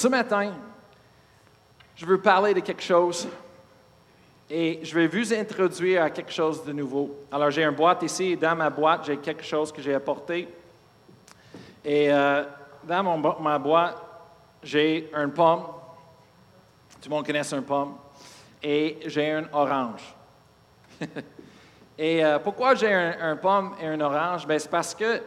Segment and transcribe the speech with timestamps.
[0.00, 0.54] Ce matin,
[1.94, 3.28] je veux parler de quelque chose
[4.48, 7.18] et je vais vous introduire à quelque chose de nouveau.
[7.30, 8.34] Alors, j'ai une boîte ici.
[8.34, 10.48] Dans ma boîte, j'ai quelque chose que j'ai apporté.
[11.84, 12.44] Et euh,
[12.82, 14.02] dans mon, ma boîte,
[14.62, 15.64] j'ai une pomme.
[17.02, 17.98] Tout le monde connaît une pomme.
[18.62, 20.14] Et j'ai une orange.
[21.98, 24.46] et euh, pourquoi j'ai un, pomme et une orange?
[24.46, 25.20] Ben, c'est parce que,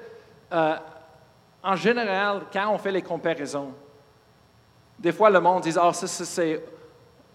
[0.52, 0.76] euh,
[1.62, 3.72] en général, quand on fait les comparaisons,
[5.04, 6.64] des fois, le monde dit, ah, ça, c'est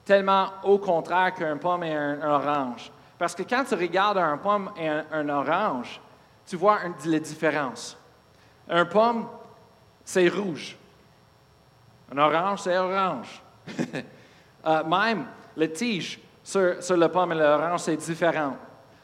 [0.02, 2.90] tellement au contraire qu'un pomme et un, orange.
[3.18, 6.00] Parce que quand tu regardes un pomme et un, orange,
[6.46, 7.94] tu vois les différences.
[8.70, 9.28] Un pomme,
[10.02, 10.78] c'est rouge.
[12.10, 13.42] Un orange, c'est orange.
[14.66, 15.24] Euh, même
[15.56, 18.56] le tige sur, sur, le pomme et l'orange, c'est différent.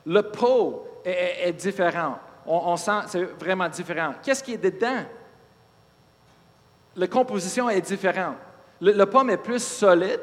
[0.04, 2.18] Le pot est, différent.
[2.44, 4.14] On, on sent, c'est vraiment différent.
[4.20, 5.04] Qu'est-ce qui est dedans?
[6.96, 8.34] La composition est différente.
[8.92, 10.20] Le, pomme est plus solide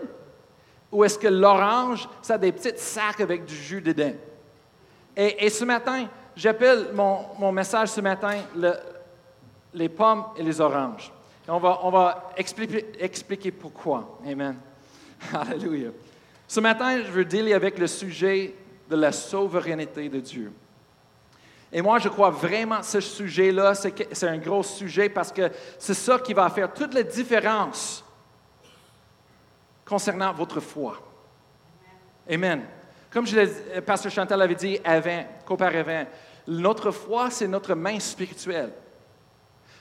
[0.92, 4.14] ou est-ce que l'orange, ça a des petits sacs avec du jus dedans?
[5.16, 8.38] Et, ce matin, j'appelle mon, message ce matin
[9.74, 11.12] les pommes et les oranges.
[11.48, 14.20] on va, on va expliquer, expliquer pourquoi.
[14.26, 14.56] Amen.
[15.34, 15.90] Alléluia.
[16.48, 18.54] Ce matin, je veux dealer avec le sujet
[18.90, 20.52] de la souveraineté de Dieu.
[21.74, 26.20] Et moi, je crois vraiment ce sujet-là, c'est un gros sujet parce que c'est ça
[26.20, 28.04] qui va faire toute la différence
[29.92, 30.98] concernant votre foi.
[32.30, 32.62] Amen.
[33.12, 36.06] Comme je le, Pasteur Chantal avait dit avant, qu'auparavant,
[36.48, 38.72] notre foi, c'est notre main spirituelle.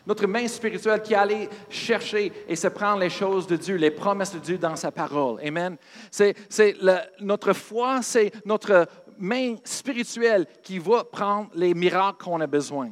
[0.05, 4.35] Notre main spirituelle qui allait chercher et se prendre les choses de Dieu, les promesses
[4.35, 5.41] de Dieu dans sa parole.
[5.47, 5.77] Amen.
[6.11, 6.35] C'est,
[7.21, 12.91] notre foi, c'est notre main spirituelle qui va prendre les miracles qu'on a besoin.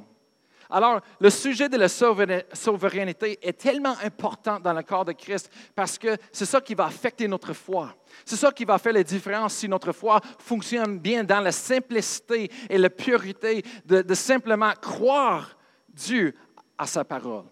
[0.70, 5.96] Alors, le sujet de la souveraineté est tellement important dans le corps de Christ parce
[5.96, 7.94] que c'est ça qui va affecter notre foi.
[8.24, 12.50] C'est ça qui va faire la différence si notre foi fonctionne bien dans la simplicité
[12.68, 15.56] et la pureté de, simplement croire
[15.88, 16.34] Dieu
[16.76, 17.44] à sa parole.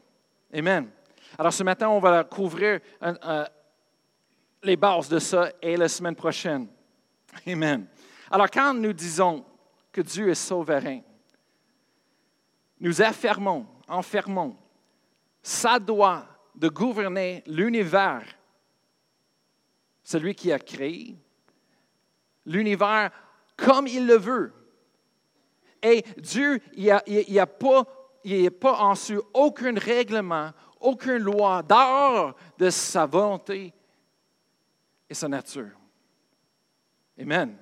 [0.53, 0.91] Amen.
[1.39, 2.81] Alors, ce matin, on va couvrir
[4.63, 6.69] les bases de ça et la semaine prochaine.
[7.47, 7.87] Amen.
[8.31, 9.43] Alors, quand nous disons
[9.91, 11.01] que Dieu est souverain,
[12.81, 14.57] nous affirmons, enfermons,
[15.43, 18.25] ça doit de gouverner l'univers,
[20.03, 21.17] celui qui a créé,
[22.45, 23.11] l'univers
[23.57, 24.53] comme il le veut.
[25.83, 27.85] Et Dieu, il n'y a, pas,
[28.61, 30.51] pas en su aucun règlement,
[30.81, 33.73] aucune loi dehors de sa volonté
[35.09, 35.79] et sa nature.
[37.21, 37.57] Amen.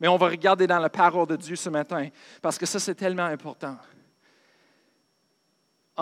[0.00, 2.08] Mais on va regarder dans la parole de Dieu ce matin,
[2.40, 3.78] parce que ça, c'est tellement important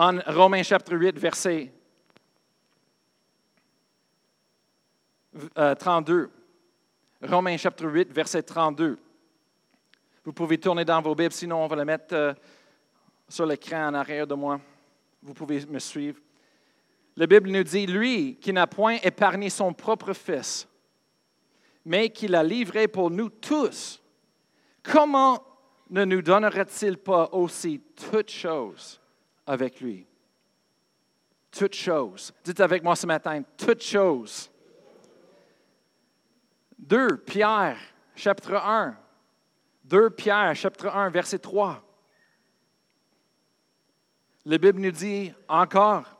[0.01, 1.71] en Romains chapitre 8, verset
[5.77, 6.13] 32.
[6.15, 6.27] Euh,
[7.21, 8.97] Romains chapitre 8, verset 32.
[10.25, 12.33] Vous pouvez tourner dans vos Bibles, sinon on va le mettre euh,
[13.29, 14.59] sur l'écran en arrière de moi.
[15.21, 16.19] Vous pouvez me suivre.
[17.15, 20.67] La Bible nous dit, lui qui n'a point épargné son propre fils,
[21.85, 24.01] mais qui l'a livré pour nous tous,
[24.81, 25.43] comment
[25.91, 29.00] ne nous donnera-t-il pas aussi toutes choses?
[29.51, 30.07] Avec lui.
[31.51, 32.33] Toutes choses.
[32.43, 34.49] Dites avec moi ce matin, toutes choses.
[36.79, 37.77] 2 Pierre,
[38.15, 38.97] chapitre 1.
[39.83, 41.83] 2 Pierre, chapitre 1, verset 3.
[44.45, 46.17] La Bible nous dit encore,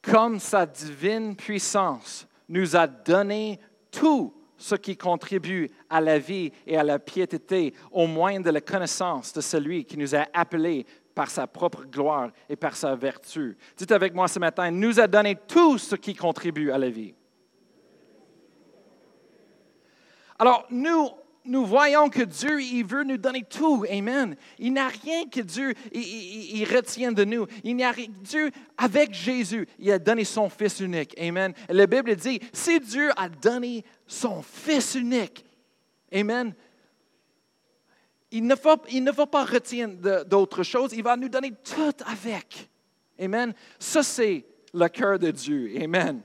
[0.00, 3.60] comme sa divine puissance nous a donné
[3.90, 8.62] tout ce qui contribue à la vie et à la piété, au moins de la
[8.62, 13.56] connaissance de celui qui nous a appelés par sa propre gloire et par sa vertu.
[13.74, 17.14] Dites avec moi ce matin, nous a donné tout ce qui contribue à la vie.
[20.38, 21.08] Alors, nous,
[21.46, 23.86] nous voyons que Dieu, il veut nous donner tout.
[23.90, 24.36] Amen.
[24.58, 27.46] Il n'y a rien que Dieu, il, retient de nous.
[27.64, 31.18] Il n'y a rien, Dieu, avec Jésus, il a donné son Fils unique.
[31.18, 31.54] Amen.
[31.70, 35.46] la Bible dit, si Dieu a donné son Fils unique,
[36.14, 36.54] Amen,
[38.30, 39.88] il ne, ne pas retenir
[40.26, 42.68] d'autres choses, il va nous donner tout avec.
[43.18, 43.54] Amen.
[43.78, 44.44] Ça, c'est
[44.74, 45.72] le cœur de Dieu.
[45.80, 46.20] Amen.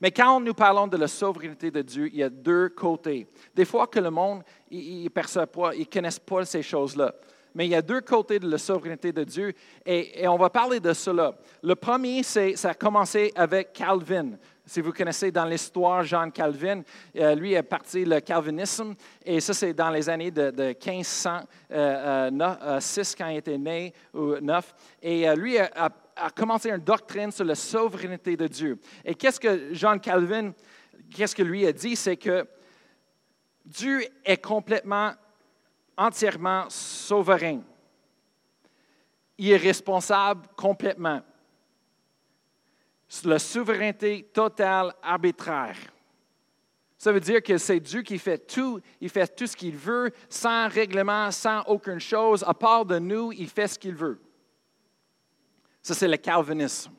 [0.00, 3.26] Mais quand nous parlons de la souveraineté de Dieu, il y a deux côtés.
[3.54, 7.14] Des fois que le monde, il ne perçoit pas, il ne pas ces choses-là.
[7.54, 9.52] Mais il y a deux côtés de la souveraineté de Dieu
[9.84, 11.36] et, et on va parler de cela.
[11.62, 14.30] Le premier, c'est, ça a commencé avec Calvin.
[14.72, 16.80] Si vous connaissez dans l'histoire Jean Calvin,
[17.16, 21.28] euh, lui est parti le calvinisme, et ça c'est dans les années de, 1506
[21.70, 22.80] euh, euh,
[23.18, 24.74] quand il était né, ou 9.
[25.02, 28.78] Et lui a, a commencé une doctrine sur la souveraineté de Dieu.
[29.04, 30.54] Et qu'est-ce que Jean Calvin,
[31.14, 32.46] qu'est-ce que lui a dit, c'est que
[33.66, 35.12] Dieu est complètement,
[35.98, 37.60] entièrement souverain.
[39.36, 41.20] Il est responsable complètement.
[43.24, 45.76] La souveraineté totale, arbitraire.
[46.98, 50.12] Ça veut dire que c'est Dieu qui fait tout, il fait tout ce qu'il veut,
[50.28, 52.44] sans règlement, sans aucune chose.
[52.46, 54.20] À part de nous, il fait ce qu'il veut.
[55.82, 56.92] Ça, c'est le calvinisme.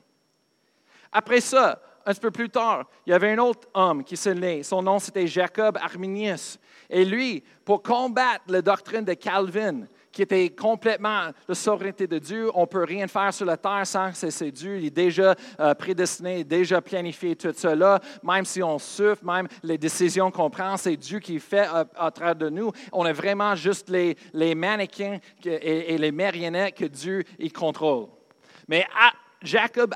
[1.10, 4.62] Après ça, un peu plus tard, il y avait un autre homme qui s'est né.
[4.62, 6.58] Son nom, c'était Jacob Arminius.
[6.90, 12.48] Et lui, pour combattre la doctrine de Calvin, qui était complètement la souveraineté de Dieu.
[12.54, 14.78] On ne peut rien faire sur la terre sans que c'est Dieu.
[14.78, 18.00] Il est déjà euh, prédestiné, déjà planifié tout cela.
[18.22, 21.66] Même si on souffre, même les décisions qu'on prend, c'est Dieu qui fait
[21.96, 22.70] à, travers de nous.
[22.92, 28.06] On est vraiment juste les, mannequins et, les marionnettes que Dieu il contrôle.
[28.68, 28.86] Mais
[29.42, 29.94] Jacob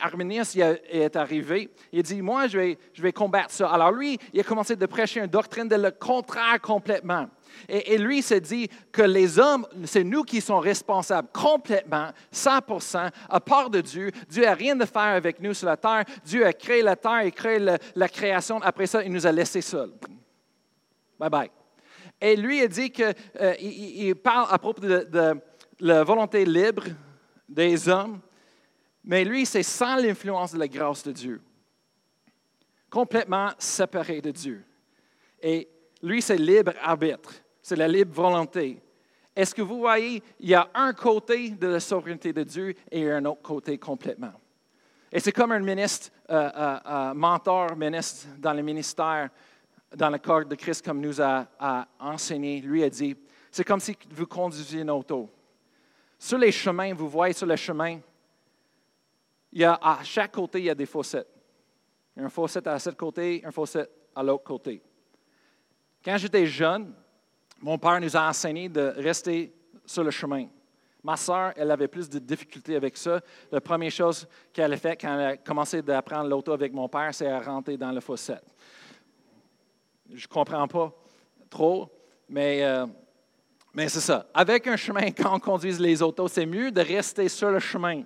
[0.00, 1.70] Arminius est arrivé.
[1.92, 3.68] Il dit, moi, je vais, je vais combattre ça.
[3.68, 7.28] Alors lui, il a commencé de prêcher une doctrine de le contraire complètement.
[7.68, 13.40] Et, lui se dit que les hommes, c'est nous qui sommes responsables complètement, 100%, à
[13.40, 14.10] part de Dieu.
[14.28, 16.04] Dieu n'a rien à faire avec nous sur la terre.
[16.24, 18.60] Dieu a créé la terre et créé la création.
[18.62, 19.92] Après ça, il nous a laissés seuls.
[21.18, 21.50] Bye bye.
[22.20, 25.34] Et lui a dit qu'il euh, il parle à propos de, de
[25.80, 26.84] la volonté libre
[27.48, 28.20] des hommes,
[29.04, 31.42] mais lui, c'est sans l'influence de la grâce de Dieu.
[32.88, 34.64] Complètement séparé de Dieu.
[35.42, 35.68] Et
[36.02, 37.32] lui, c'est libre arbitre
[37.64, 38.78] c'est la libre volonté.
[39.34, 43.10] Est-ce que vous voyez, il y a un côté de la souveraineté de Dieu et
[43.10, 44.34] un autre côté complètement.
[45.10, 49.30] Et c'est comme un ministre, euh, euh, euh, mentor, ministre dans le ministère,
[49.96, 51.46] dans le corps de Christ, comme nous a,
[51.98, 52.60] enseigné.
[52.60, 53.16] Lui a dit,
[53.50, 55.30] c'est comme si vous conduisiez une auto.
[56.18, 57.98] Sur les chemins, vous voyez sur le chemin,
[59.52, 61.32] il y a, à chaque côté, il y a des fossettes.
[62.14, 64.82] Il y a un fossette à ce côté, un fossette à l'autre côté.
[66.04, 66.92] Quand j'étais jeune,
[67.64, 69.50] mon père nous a enseigné de rester
[69.86, 70.48] sur le chemin.
[71.02, 73.22] Ma sœur, elle avait plus de difficultés avec ça.
[73.50, 77.14] La première chose qu'elle a fait quand elle a commencé d'apprendre l'auto avec mon père,
[77.14, 78.44] c'est à rentrer dans le fossette.
[80.12, 80.92] Je ne comprends pas
[81.48, 81.90] trop,
[82.28, 82.86] mais, euh,
[83.72, 84.26] mais c'est ça.
[84.34, 88.02] Avec un chemin, quand on conduit les autos, c'est mieux de rester sur le chemin.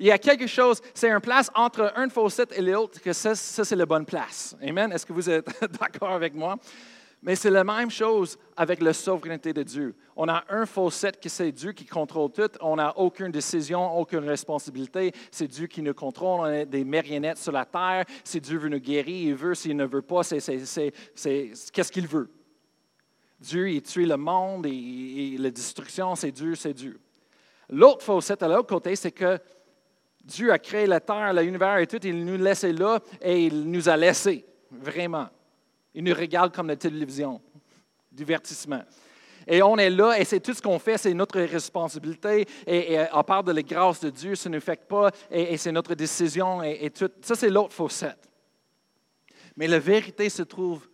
[0.00, 3.36] Il y a quelque chose, c'est une place entre un fossette et l'autre, que ça
[3.36, 4.56] c'est la bonne place.
[4.60, 4.90] Amen.
[4.90, 5.48] Est-ce que vous êtes
[5.80, 6.58] d'accord avec moi?
[7.20, 9.94] Mais c'est la même chose avec la souveraineté de Dieu.
[10.14, 12.50] On a un fossette qui c'est Dieu qui contrôle tout.
[12.60, 15.12] On n'a aucune décision, aucune responsabilité.
[15.32, 16.40] C'est Dieu qui nous contrôle.
[16.40, 18.04] On est des marionnettes sur la terre.
[18.22, 19.54] Si Dieu veut nous guérir, il veut.
[19.56, 20.38] S'il ne veut pas, c'est,
[21.72, 22.30] qu'est-ce qu'il veut?
[23.40, 27.00] Dieu, il tue le monde et, la destruction, c'est Dieu, c'est Dieu.
[27.68, 29.38] L'autre fossette à l'autre côté, c'est que
[30.24, 32.04] Dieu a créé la terre, l'univers et tout.
[32.04, 35.28] Il nous laissait là et il nous a laissés, vraiment.
[35.94, 37.40] Il nous regarde comme la télévision,
[38.12, 38.82] divertissement.
[39.46, 42.46] Et on est là, et c'est tout ce qu'on fait, c'est notre responsabilité.
[42.66, 45.72] Et, à part de la grâce de Dieu, ça ne nous fait pas, et, c'est
[45.72, 47.10] notre décision, et, tout.
[47.22, 48.28] Ça, c'est l'autre faussette.
[49.56, 50.86] Mais la vérité se trouve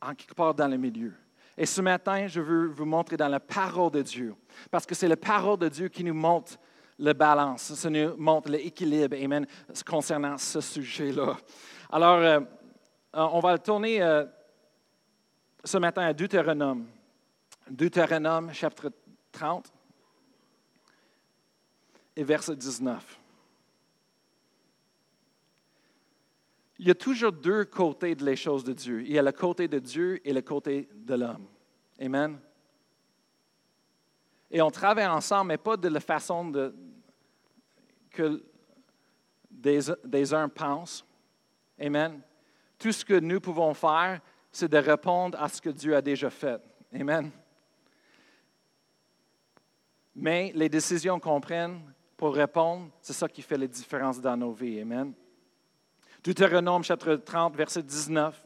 [0.00, 1.12] en quelque part dans le milieu.
[1.56, 4.34] Et ce matin, je veux vous montrer dans la parole de Dieu,
[4.70, 6.58] parce que c'est la parole de Dieu qui nous montre
[6.98, 9.46] la balance, ça nous montre l'équilibre, amen,
[9.86, 11.36] concernant ce sujet-là.
[11.90, 12.40] Alors, euh, euh,
[13.14, 14.24] on va tourner euh,
[15.64, 16.86] ce matin à Deutéronome.
[17.70, 18.92] Deutéronome, chapitre
[19.30, 19.72] 30
[22.16, 23.18] et verset 19.
[26.78, 29.02] Il y a toujours deux côtés de les choses de Dieu.
[29.02, 31.46] Il y a le côté de Dieu et le côté de l'homme.
[32.00, 32.40] Amen.
[34.50, 36.72] Et on travaille ensemble, mais pas de la façon
[38.10, 38.42] que
[39.50, 41.06] des, des uns pensent.
[41.78, 42.20] Amen.
[42.82, 44.20] Tout ce que nous pouvons faire,
[44.50, 46.60] c'est de répondre à ce que Dieu a déjà fait.
[46.92, 47.30] Amen.
[50.16, 51.80] Mais les décisions qu'on prenne
[52.16, 54.80] pour répondre, c'est ça qui fait la différence dans nos vies.
[54.80, 55.12] Amen.
[56.24, 58.44] Deutéronome chapitre 30, verset 19.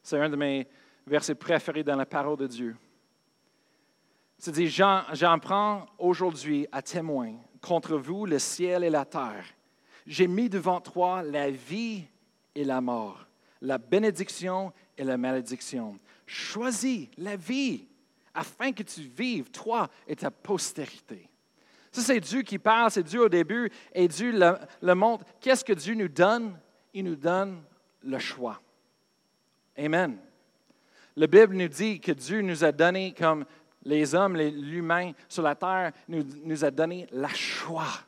[0.00, 0.68] C'est un de mes
[1.08, 2.76] versets préférés dans la parole de Dieu.
[4.38, 9.55] C'est dit, j'en prends aujourd'hui à témoin contre vous le ciel et la terre
[10.06, 12.04] j'ai mis devant toi la vie
[12.54, 13.26] et la mort,
[13.60, 15.98] la bénédiction et la malédiction.
[16.26, 17.86] Choisis la vie
[18.34, 21.28] afin que tu vives, toi et ta postérité.
[21.90, 24.32] Ça, c'est Dieu qui parle, c'est Dieu au début, et Dieu
[24.82, 25.24] le, montre.
[25.40, 26.58] Qu'est-ce que Dieu nous donne?
[26.92, 27.62] Il nous donne
[28.02, 28.60] le choix.
[29.78, 30.18] Amen.
[31.16, 33.46] La Bible nous dit que Dieu nous a donné comme
[33.82, 38.05] les hommes, l'humain sur la terre, nous, nous a donné la choix.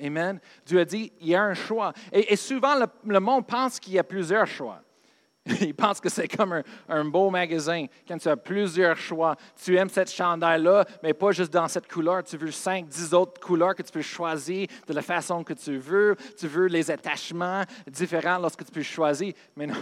[0.00, 0.40] Amen.
[0.64, 1.92] Dieu a dit, il y a un choix.
[2.12, 2.74] Et, souvent,
[3.04, 4.82] le, monde pense qu'il y a plusieurs choix.
[5.60, 9.36] Il pense que c'est comme un, beau magasin, quand tu as plusieurs choix.
[9.54, 12.24] Tu aimes cette chandail-là, mais pas juste dans cette couleur.
[12.24, 15.78] Tu veux cinq, dix autres couleurs que tu peux choisir de la façon que tu
[15.78, 16.16] veux.
[16.36, 19.34] Tu veux les attachements différents lorsque tu peux choisir.
[19.54, 19.76] Mais non.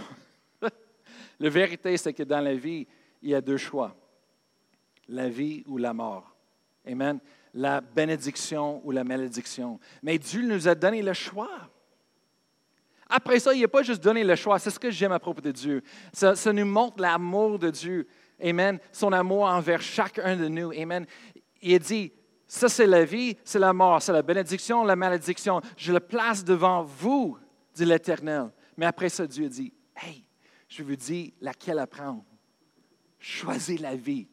[1.39, 2.85] la vérité, c'est que dans la vie,
[3.23, 3.95] il y a deux choix.
[5.09, 6.31] La vie ou la mort.
[6.87, 7.19] Amen
[7.55, 9.79] la bénédiction ou la malédiction.
[10.03, 11.71] Mais Dieu nous a donné le choix.
[13.09, 14.59] Après ça, il n'a pas juste donné le choix.
[14.59, 15.81] C'est ce que j'aime à propos de Dieu.
[16.11, 18.07] Ça, nous montre l'amour de Dieu.
[18.43, 18.77] Amen.
[18.91, 20.71] Son amour envers chacun de nous.
[20.71, 21.05] Amen.
[21.61, 22.11] Il dit,
[22.45, 25.61] ça c'est la vie, c'est la mort, c'est la bénédiction, la malédiction.
[25.77, 27.37] Je le place devant vous,
[27.73, 28.51] dit l'Éternel.
[28.75, 30.25] Mais après ça, Dieu dit, hey,
[30.67, 32.25] je vous dis laquelle apprendre.
[33.17, 34.27] Choisis la vie.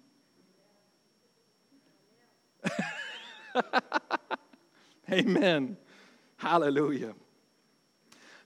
[5.11, 5.77] Amen.
[6.39, 7.15] Hallelujah.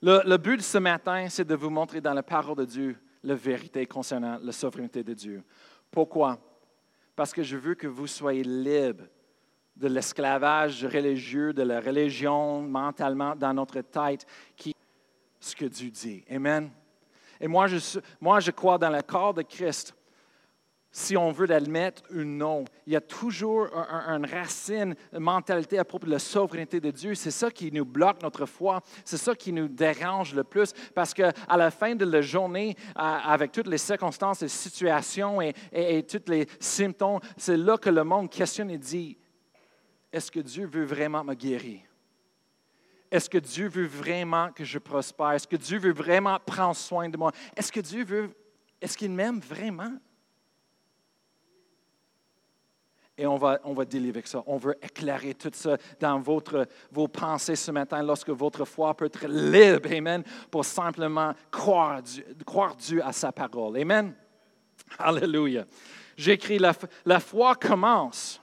[0.02, 3.34] Le, but de ce matin, c'est de vous montrer dans la parole de Dieu la
[3.34, 5.42] vérité concernant la souveraineté de Dieu.
[5.90, 6.38] Pourquoi?
[7.16, 9.04] Parce que je veux que vous soyez libres
[9.75, 14.75] de l'esclavage religieux, de la religion mentalement dans notre tête, qui
[15.40, 16.25] ce que Dieu dit.
[16.30, 16.70] Amen.
[17.40, 17.66] Et moi
[18.20, 19.95] moi, je crois dans le corps de Christ
[20.96, 22.64] si on veut l'admettre ou non.
[22.86, 27.14] Il y a toujours une racine, une mentalité à propos de la souveraineté de Dieu.
[27.14, 28.80] C'est ça qui nous bloque notre foi.
[29.04, 30.72] C'est ça qui nous dérange le plus.
[30.94, 35.52] Parce qu'à la fin de la journée, avec toutes les circonstances, les situations et,
[36.08, 39.18] tous les symptômes, c'est là que le monde questionne et dit,
[40.10, 41.80] est-ce que Dieu veut vraiment me guérir?
[43.10, 45.32] Est-ce que Dieu veut vraiment que je prospère?
[45.32, 47.32] Est-ce que Dieu veut vraiment prendre soin de moi?
[47.54, 48.30] Est-ce que Dieu veut,
[48.80, 49.92] est-ce qu'il m'aime vraiment?
[53.18, 54.42] Et on va, on va avec ça.
[54.46, 59.06] On veut éclairer tout ça dans votre, vos pensées ce matin lorsque votre foi peut
[59.06, 63.78] être libre, Amen, pour simplement croire Dieu, croire Dieu à sa parole.
[63.78, 64.14] Amen.
[64.99, 65.64] Alléluia.
[66.16, 66.75] J'écris, la,
[67.06, 68.40] la foi commence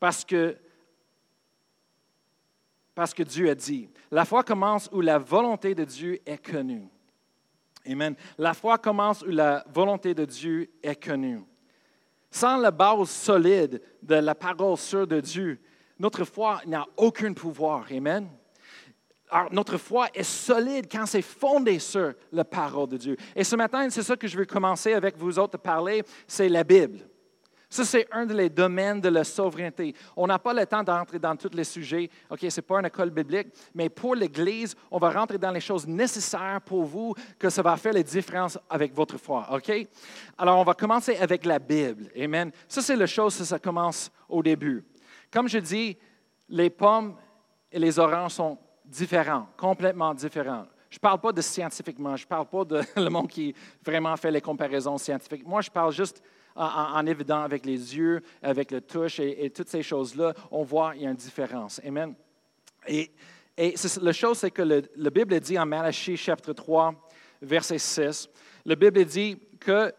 [0.00, 0.56] parce que,
[2.94, 3.88] parce que Dieu a dit.
[4.10, 6.88] La foi commence où la volonté de Dieu est connue.
[7.88, 8.16] Amen.
[8.38, 11.42] La foi commence où la volonté de Dieu est connue.
[12.36, 15.58] Sans la base solide de la parole sûre de Dieu,
[15.98, 17.86] notre foi n'a aucun pouvoir.
[17.90, 18.28] Amen.
[19.30, 23.16] Alors, notre foi est solide quand c'est fondé sur la parole de Dieu.
[23.34, 26.50] Et ce matin, c'est ça que je veux commencer avec vous autres à parler, c'est
[26.50, 26.98] la Bible.
[27.76, 29.94] Ça, c'est un des domaines de la souveraineté.
[30.16, 32.08] On n'a pas le temps d'entrer dans tous les sujets.
[32.30, 35.60] OK, ce n'est pas une école biblique, mais pour l'Église, on va rentrer dans les
[35.60, 39.46] choses nécessaires pour vous, que ça va faire la différence avec votre foi.
[39.52, 39.70] OK?
[40.38, 42.10] Alors, on va commencer avec la Bible.
[42.18, 42.50] Amen.
[42.66, 44.82] Ça, c'est la chose, ça commence au début.
[45.30, 45.98] Comme je dis,
[46.48, 47.14] les pommes
[47.70, 48.56] et les oranges sont
[48.86, 50.64] différents, complètement différents.
[50.88, 53.54] Je ne parle pas de scientifiquement, je ne parle pas de le monde qui
[53.84, 55.46] vraiment fait les comparaisons scientifiques.
[55.46, 56.22] Moi, je parle juste
[56.56, 61.02] en, évident avec les yeux, avec le touche et, toutes ces choses-là, on voit qu'il
[61.02, 61.80] y a une différence.
[61.84, 62.14] Amen.
[62.88, 63.10] Et,
[63.56, 66.94] et la chose, c'est que la Bible dit en Malachie chapitre 3,
[67.42, 68.28] verset 6,
[68.64, 69.92] la Bible dit que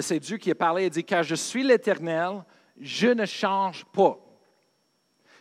[0.00, 2.44] c'est Dieu qui a parlé, il dit, car je suis l'Éternel,
[2.78, 4.18] je ne change pas.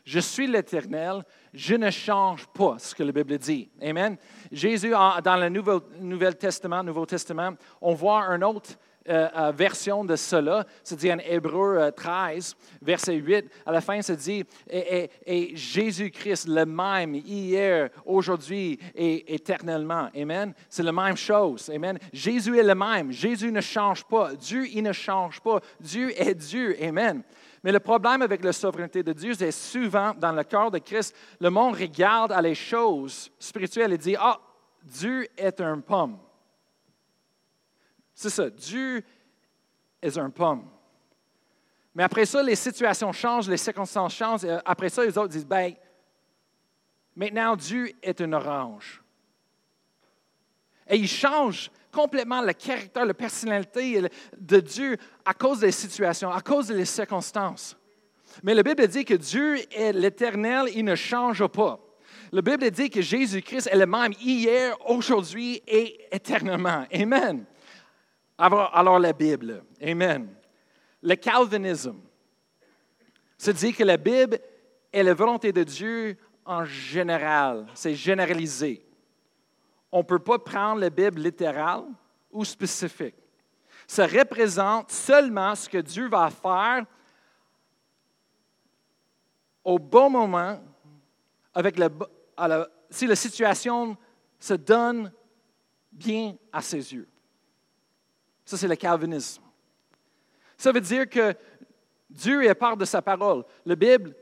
[0.05, 3.69] Je suis l'Éternel, je ne change pas, ce que la Bible dit.
[3.81, 4.17] Amen.
[4.51, 8.71] Jésus, dans le Nouveau, Nouveau Testament, Nouveau Testament, on voit un autre
[9.09, 10.65] euh, euh, version de cela.
[10.81, 13.45] C'est dit en Hébreu 13, euh, verset 8.
[13.65, 20.09] À la fin, c'est dit et, Jésus-Christ, le même hier, aujourd'hui et éternellement.
[20.15, 20.53] Amen.
[20.69, 21.69] C'est la même chose.
[21.69, 21.99] Amen.
[22.13, 23.11] Jésus est le même.
[23.11, 24.33] Jésus ne change pas.
[24.35, 25.59] Dieu, il ne change pas.
[25.81, 26.77] Dieu est Dieu.
[26.81, 27.23] Amen.
[27.61, 31.13] Mais le problème avec la souveraineté de Dieu, c'est souvent dans le cœur de Christ,
[31.41, 34.39] le monde regarde à les choses spirituelles et dit Ah,
[34.81, 36.17] Dieu est un pomme.
[38.13, 39.03] C'est ça, Dieu
[40.01, 40.69] est un pomme.
[41.95, 44.45] Mais après ça, les situations changent, les circonstances changent.
[44.45, 45.73] Et après ça, les autres disent, ben,
[47.15, 49.01] maintenant Dieu est une orange.
[50.87, 56.41] Et il change complètement le caractère, la personnalité de Dieu à cause des situations, à
[56.41, 57.77] cause des circonstances.
[58.41, 61.79] Mais la Bible dit que Dieu est l'éternel, il ne change pas.
[62.31, 66.85] La Bible dit que Jésus-Christ est le même hier, aujourd'hui et éternellement.
[66.91, 67.45] Amen.
[68.43, 69.63] Alors, la Bible.
[69.81, 70.27] Amen.
[71.01, 72.01] Le calvinisme
[73.37, 74.37] se dit que la Bible
[74.91, 77.67] est la volonté de Dieu en général.
[77.73, 78.85] C'est généralisé.
[79.91, 81.85] On ne peut pas prendre la Bible littérale
[82.31, 83.15] ou spécifique.
[83.87, 86.85] Ça représente seulement ce que Dieu va faire
[89.63, 90.59] au bon moment,
[91.53, 91.89] avec le,
[92.89, 93.95] si la situation
[94.37, 95.13] se donne
[95.89, 97.07] bien à ses yeux.
[98.45, 99.41] Ça, c'est le calvinisme.
[100.57, 101.33] Ça veut dire que
[102.09, 103.43] Dieu est part de sa parole.
[103.65, 104.15] La Bible,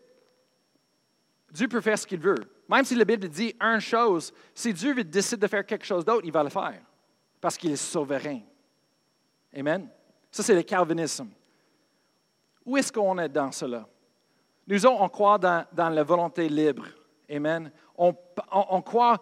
[1.52, 2.40] Dieu peut faire ce qu'il veut.
[2.70, 6.22] Même si la Bible dit une chose, si Dieu décide de faire quelque chose d'autre,
[6.24, 6.82] il va le faire
[7.42, 8.40] parce qu'il est souverain.
[9.54, 9.90] Amen.
[10.32, 11.30] Ça, c'est le calvinisme.
[12.64, 13.86] Où est-ce qu'on est dans cela?
[14.68, 16.86] Nous, on croit dans, la volonté libre.
[17.30, 17.72] Amen.
[17.98, 18.14] On,
[18.82, 19.22] croit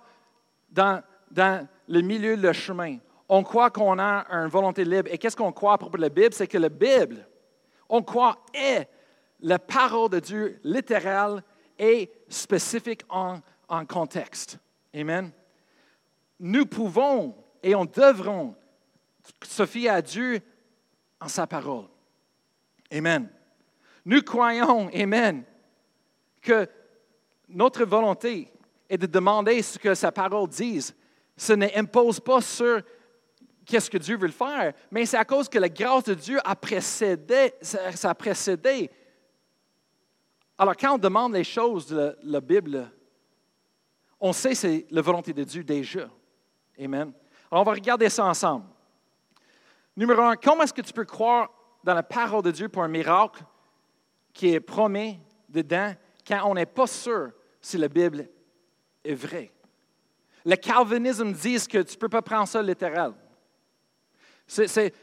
[0.70, 1.02] dans,
[1.32, 2.98] dans, le milieu le chemin.
[3.30, 5.10] On croit qu'on a une volonté libre.
[5.12, 6.34] Et qu'est-ce qu'on croit à propos de la Bible?
[6.34, 7.28] C'est que la Bible,
[7.88, 8.90] on croit, est
[9.42, 11.44] la parole de Dieu littérale
[11.78, 13.40] et spécifique en,
[13.88, 14.58] contexte.
[14.96, 15.32] Amen.
[16.40, 18.56] Nous pouvons et on devrons
[19.44, 20.42] se fier à Dieu
[21.22, 21.86] en sa parole.
[22.92, 23.30] Amen.
[24.06, 25.44] Nous croyons, Amen,
[26.42, 26.68] que
[27.48, 28.52] notre volonté
[28.90, 30.96] est de demander ce que sa parole dise.
[31.38, 32.82] Ce n'impose pas sur
[33.70, 36.56] qu'est-ce que Dieu veut faire, mais c'est à cause que la grâce de Dieu a
[36.56, 38.90] précédé, ça a précédé.
[40.58, 42.92] Alors, quand on demande les choses de la Bible,
[44.20, 46.10] on sait que c'est la volonté de Dieu déjà.
[46.78, 47.14] Amen.
[47.52, 48.66] Alors, on va regarder ça ensemble.
[49.96, 51.50] Numéro un, comment est-ce que tu peux croire
[51.84, 53.44] dans la parole de Dieu pour un miracle
[54.34, 55.94] qui est promis dedans
[56.28, 58.28] quand on n'est pas sûr si la Bible
[59.04, 59.52] est vraie?
[60.44, 63.14] Le calvinisme dit que tu ne peux pas prendre ça littéral.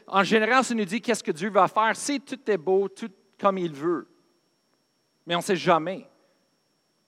[0.07, 3.11] En général, ça nous dit qu'est-ce que Dieu va faire si tout est beau, tout
[3.39, 4.07] comme il veut.
[5.25, 6.07] Mais on ne sait jamais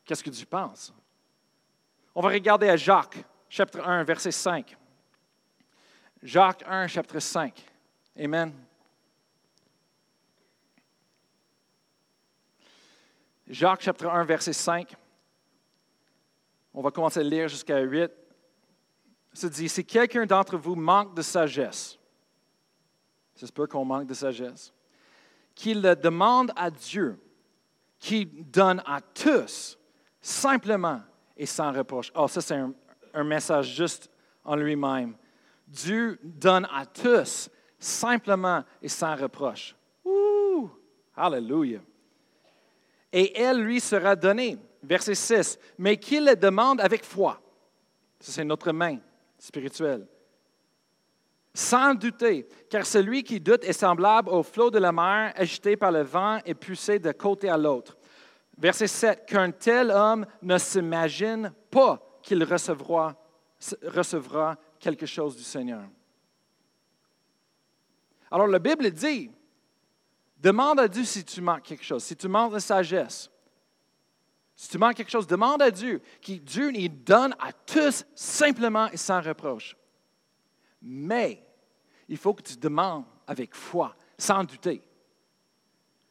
[0.05, 0.93] qu'est-ce que Dieu pense.
[2.15, 4.77] On va regarder à Jacques, chapitre 1, verset 5.
[6.24, 7.65] Jacques 1, chapitre 5.
[8.17, 8.53] Amen.
[13.48, 14.96] Jacques chapitre 1, verset 5.
[16.74, 18.12] On va commencer à lire jusqu'à 8.
[19.33, 21.99] Ça dit, si quelqu'un d'entre vous manque de sagesse,
[23.40, 24.74] c'est se peut qu'on manque de sagesse,
[25.56, 27.18] qu'il demande à Dieu,
[27.98, 29.80] qui donne à tous,
[30.22, 31.02] simplement
[31.38, 32.12] et sans reproche.
[32.16, 32.74] Oh, ça c'est un,
[33.14, 34.10] un message juste
[34.44, 35.16] en lui-même.
[35.66, 39.74] Dieu donne à tous simplement et sans reproche.
[40.04, 40.70] Ouh!
[41.16, 41.80] Alléluia.
[43.14, 44.58] Et elle lui sera donnée.
[44.84, 45.60] Verset 6.
[45.78, 47.42] Mais qu'il le demande avec foi.
[48.20, 48.98] Ça, c'est notre main
[49.38, 50.06] spirituelle.
[51.53, 55.92] Sans douter, car celui qui doute est semblable au flot de la mer agité par
[55.92, 57.98] le vent et poussé de côté à l'autre.
[58.57, 59.25] Verset 7.
[59.25, 63.16] Qu'un tel homme ne s'imagine pas qu'il recevra,
[63.83, 65.83] recevra quelque chose du Seigneur.
[68.29, 69.31] Alors la Bible dit,
[70.38, 73.29] demande à Dieu si tu manques quelque chose, si tu manques de sagesse.
[74.55, 76.01] Si tu manques quelque chose, demande à Dieu.
[76.20, 79.77] Qui, Dieu, il donne à tous simplement et sans reproche.
[80.81, 81.46] Mais
[82.07, 84.81] il faut que tu demandes avec foi, sans douter.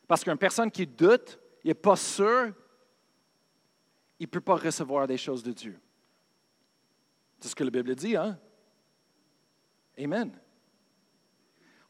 [0.07, 2.53] Parce qu'une personne qui doute, il n'est pas sûr,
[4.19, 5.79] il ne peut pas recevoir des choses de Dieu.
[7.41, 8.39] C'est ce que la Bible dit, hein?
[9.99, 10.37] Amen.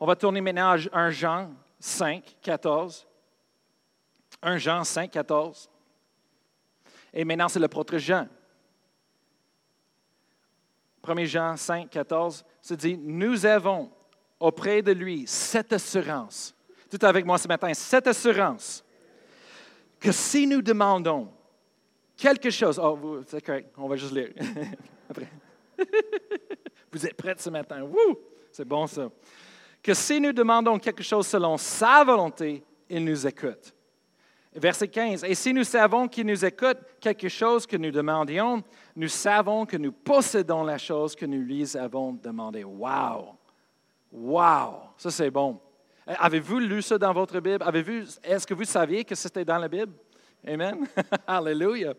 [0.00, 3.06] On va tourner maintenant à 1 Jean 5, 14.
[4.42, 5.70] 1 Jean 5, 14.
[7.12, 8.28] Et maintenant, c'est le l'apôtre Jean.
[11.02, 13.90] 1 Jean 5, 14, se dit, nous avons
[14.38, 16.54] auprès de lui cette assurance.
[16.90, 18.84] Tout avec moi ce matin, cette assurance
[19.98, 21.28] que si nous demandons
[22.16, 24.30] quelque chose, oh, c'est correct, on va juste lire
[25.10, 25.28] après.
[26.92, 27.88] Vous êtes prêts ce matin?
[28.52, 29.10] C'est bon ça.
[29.82, 33.74] Que si nous demandons quelque chose selon sa volonté, il nous écoute.
[34.58, 35.24] Verset 15.
[35.24, 38.62] Et si nous savons qu'il nous écoute quelque chose que nous demandions,
[38.96, 42.64] nous savons que nous possédons la chose que nous lui avons demandé.
[42.64, 43.36] Wow!
[44.10, 44.80] Wow!
[44.96, 45.60] Ça, c'est bon.
[46.06, 47.62] Avez-vous lu ça dans votre Bible?
[47.62, 49.92] Avez-vous, est-ce que vous saviez que c'était dans la Bible?
[50.46, 50.86] Amen.
[51.26, 51.94] Alléluia.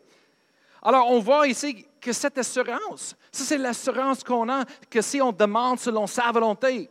[0.81, 5.31] Alors, on voit ici que cette assurance, ça c'est l'assurance qu'on a, que si on
[5.31, 6.89] demande selon sa volonté,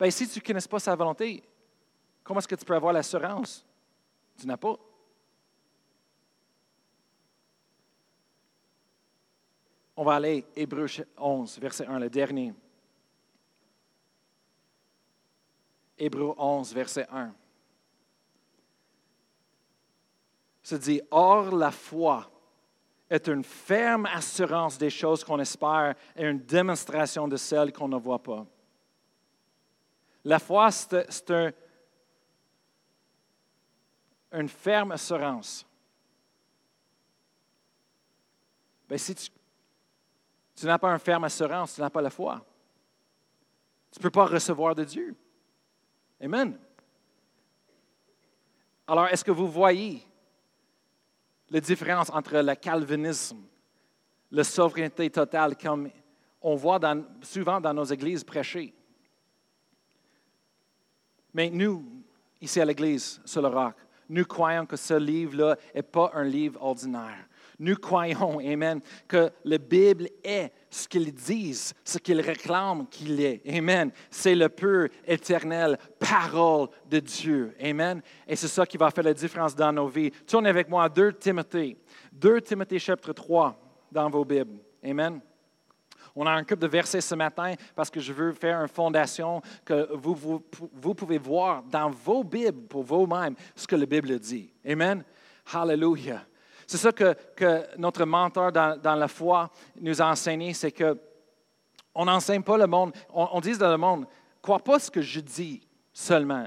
[0.00, 1.42] bien, si tu ne connais pas sa volonté,
[2.24, 3.64] comment est-ce que tu peux avoir l'assurance?
[4.42, 4.56] Tu.
[9.96, 12.54] On va aller Hébreu 11, verset 1, le dernier.
[15.98, 17.32] Hébreu 11, verset 1.
[20.62, 22.30] Se dit, Or la foi
[23.10, 27.98] est une ferme assurance des choses qu'on espère et une démonstration de celles qu'on ne
[27.98, 28.46] voit pas.
[30.24, 31.52] La foi, c'est un,
[34.32, 35.66] une ferme assurance.
[38.88, 39.30] Ben, si tu,
[40.54, 42.44] tu n'as pas une ferme assurance, tu n'as pas la foi.
[43.90, 45.14] Tu ne peux pas recevoir de Dieu.
[46.20, 46.58] Amen.
[48.86, 50.02] Alors, est-ce que vous voyez
[51.50, 53.42] la différence entre le calvinisme,
[54.30, 55.90] la souveraineté totale, comme
[56.40, 56.80] on voit
[57.22, 58.74] souvent dans nos églises prêchées?
[61.34, 61.84] Mais nous,
[62.40, 63.74] ici à l'Église, sur le roc,
[64.12, 67.26] nous croyons que ce livre-là n'est pas un livre ordinaire.
[67.58, 73.40] Nous croyons, Amen, que la Bible est ce qu'il disent, ce qu'il réclame qu'il est.
[73.48, 73.90] Amen.
[74.10, 77.54] C'est le pur, éternel parole de Dieu.
[77.58, 78.02] Amen.
[78.28, 80.10] Et c'est ça qui va faire la différence dans nos vies.
[80.26, 81.78] Tournez avec moi à 2 Timothée.
[82.12, 83.58] 2 Timothée chapitre 3
[83.90, 84.58] dans vos Bibles.
[84.84, 85.22] Amen.
[86.14, 89.40] On a un couple de versets ce matin parce que je veux faire une fondation
[89.64, 90.42] que vous, vous,
[90.74, 94.52] vous pouvez voir dans vos Bibles pour vous-même ce que la Bible dit.
[94.66, 95.02] Amen.
[95.52, 96.22] Hallelujah.
[96.66, 100.98] C'est ça que, que, notre mentor dans, dans, la foi nous a enseigné, c'est que
[101.94, 104.06] on n'enseigne pas le monde, on, dit dans le monde,
[104.40, 105.60] crois pas ce que je dis
[105.92, 106.46] seulement,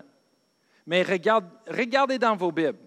[0.88, 2.80] mais regarde, regardez dans vos Bibles,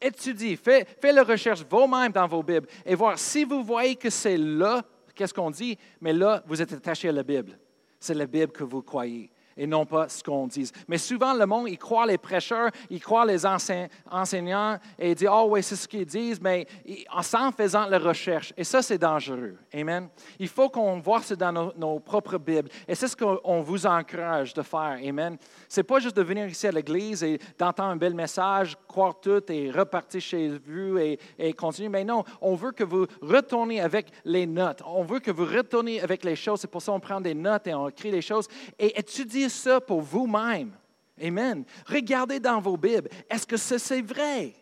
[0.00, 4.08] étudiez, faites, faites la recherche vous-même dans vos Bibles et voir si vous voyez que
[4.08, 4.82] c'est là
[5.16, 5.76] qu'est-ce qu'on dit?
[6.00, 7.58] Mais là, vous êtes attaché à la Bible.
[7.98, 10.70] C'est la Bible que vous croyez et non pas ce qu'on dit.
[10.88, 15.26] Mais souvent, le monde, il croit les prêcheurs, il croit les enseignants et il dit,
[15.30, 16.66] oh oui, c'est ce qu'ils disent, mais
[17.12, 18.52] en faisant la recherche.
[18.56, 19.56] Et ça, c'est dangereux.
[19.72, 20.08] Amen.
[20.38, 22.68] Il faut qu'on voit ça dans nos, propres Bibles.
[22.86, 24.98] Et c'est ce qu'on vous encourage de faire.
[25.04, 25.36] Amen.
[25.68, 29.42] C'est pas juste de venir ici à l'église et d'entendre un bel message, croire tout
[29.50, 31.18] et repartir chez vous et,
[31.54, 31.88] continuer.
[31.88, 34.82] Mais non, on veut que vous retourniez avec les notes.
[34.86, 36.60] On veut que vous retourniez avec les choses.
[36.60, 38.48] C'est pour ça qu'on prend des notes et on écrit les choses.
[38.78, 38.98] Et
[39.48, 40.72] ça pour vous-même.
[41.20, 41.64] Amen.
[41.86, 43.08] Regardez dans vos Bibles.
[43.28, 44.54] Est-ce que c'est vrai?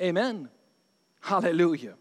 [0.00, 0.48] Amen.
[1.22, 1.96] Hallelujah.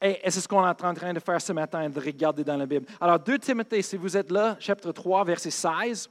[0.00, 2.66] Et, c'est ce qu'on est en train de faire ce matin, de regarder dans la
[2.66, 2.86] Bible.
[3.00, 6.10] Alors, 2 Timothée, si vous êtes là, chapitre 3, verset 16,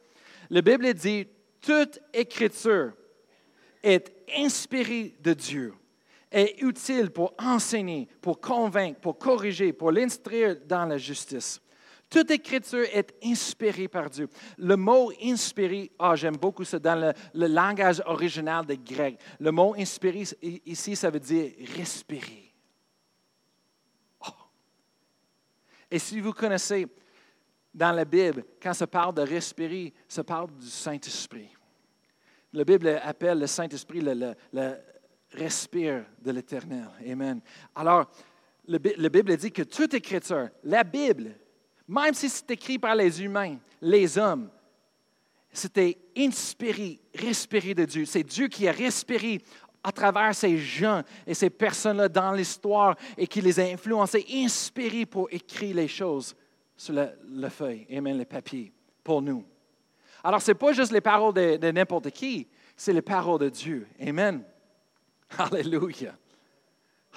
[0.49, 1.27] la Bible dit,
[1.59, 2.93] toute écriture
[3.83, 5.73] est inspirée de Dieu,
[6.31, 11.61] est utile pour enseigner, pour convaincre, pour corriger, pour l'instruire dans la justice
[12.12, 14.28] toute écriture est inspirée par Dieu.
[14.58, 19.17] Le mot inspiré, ah, j'aime beaucoup ça dans le, langage original des Grecs.
[19.39, 20.24] Le mot inspiré
[20.65, 22.54] ici, ça veut dire respirer.
[24.28, 24.34] Oh.
[25.89, 26.86] Et si vous connaissez
[27.74, 31.50] dans la Bible, quand ça parle de respirer, ça parle du Saint-Esprit.
[32.52, 34.76] La Bible appelle le Saint-Esprit le,
[35.32, 36.89] respire de l'Éternel.
[37.10, 37.39] Amen.
[37.74, 38.12] Alors,
[38.67, 41.38] la Bible dit que toute écriture, la Bible,
[41.91, 44.49] même si c'est écrit par les humains, les hommes,
[45.51, 48.06] c'était inspiré, respiré de Dieu.
[48.06, 49.41] C'est Dieu qui a respiré
[49.84, 55.06] à travers ces gens et ces personnes-là dans l'histoire et qui les a influencés, inspirés
[55.06, 56.34] pour écrire les choses
[56.77, 58.71] sur la, feuille, et même le papier,
[59.04, 59.43] pour nous.
[60.23, 63.49] Alors, ce n'est pas juste les paroles de, de n'importe qui, c'est les paroles de
[63.49, 63.86] Dieu.
[63.99, 64.43] Amen.
[65.38, 66.15] Alléluia.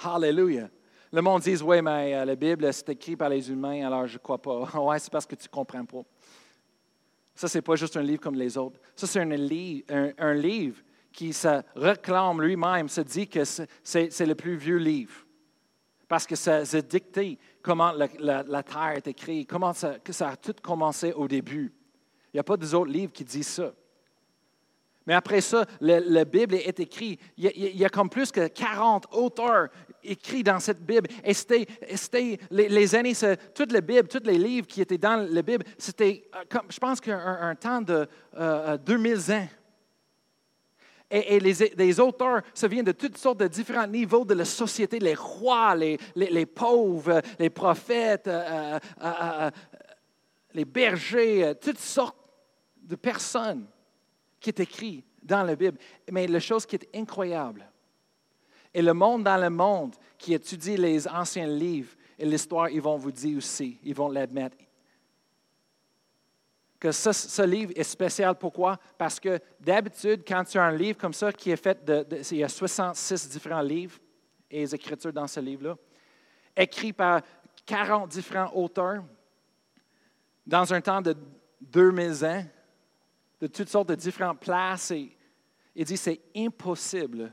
[0.03, 0.69] Alléluia.
[1.15, 4.15] Le monde dit, oui, mais euh, la Bible, c'est écrit par les humains, alors je
[4.15, 4.67] ne crois pas.
[4.81, 6.01] oui, c'est parce que tu ne comprends pas.
[7.33, 8.81] Ça, ce n'est pas juste un livre comme les autres.
[8.97, 10.81] Ça, c'est un, un, livre
[11.13, 15.25] qui se réclame lui-même, se dit que c'est le plus vieux livre.
[16.09, 17.17] Parce que ça, ça dicte
[17.61, 21.73] comment la, Terre est écrite, comment ça, que ça a tout commencé au début.
[22.33, 23.71] Il n'y a pas d'autres livres qui disent ça.
[25.05, 27.21] Mais après ça, la Bible est écrite.
[27.37, 27.45] Il
[27.79, 29.69] y, a, comme plus que 40 auteurs
[30.11, 31.07] écrits dans cette Bible.
[31.23, 31.67] Et c'était
[32.51, 33.13] les, années,
[33.53, 36.99] toute la Bible, tous les livres qui étaient dans la Bible, c'était, euh, je pense
[36.99, 38.07] qu'un un temps de
[38.85, 39.47] 2000 euh, ans.
[41.11, 45.13] Et, les, auteurs, ça vient de toutes sortes de différents niveaux de la société, les
[45.13, 48.79] rois, les, les, pauvres, les prophètes, euh,
[50.53, 52.17] les bergers, toutes sortes
[52.81, 53.67] de personnes
[54.39, 55.77] qui est écrit dans la Bible.
[56.11, 57.69] Mais la chose qui est incroyable,
[58.75, 62.97] et le monde dans le monde qui étudie les anciens livres et l'histoire, ils vont
[62.97, 64.57] vous dire aussi, ils vont l'admettre,
[66.77, 68.35] que ce, livre est spécial.
[68.35, 68.77] Pourquoi?
[68.97, 72.37] Parce que d'habitude, quand tu as un livre comme ça qui est fait de, il
[72.37, 73.97] y a 66 différents livres
[74.51, 75.77] et les écritures dans ce livre-là,
[76.57, 77.21] écrit par
[77.65, 79.05] 40 différents auteurs
[80.45, 81.15] dans un temps de
[81.61, 82.45] 2000 ans,
[83.39, 84.91] de toutes sortes de différentes places.
[84.91, 85.15] Et
[85.73, 87.31] il dit c'est impossible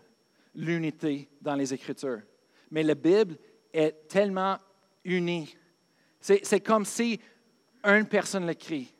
[0.55, 2.23] l'unité dans les Écritures.
[2.71, 3.37] Mais la Bible
[3.73, 4.59] est tellement
[5.05, 5.57] unie.
[6.21, 7.21] C'est comme si
[7.85, 8.95] une personne l'écrit.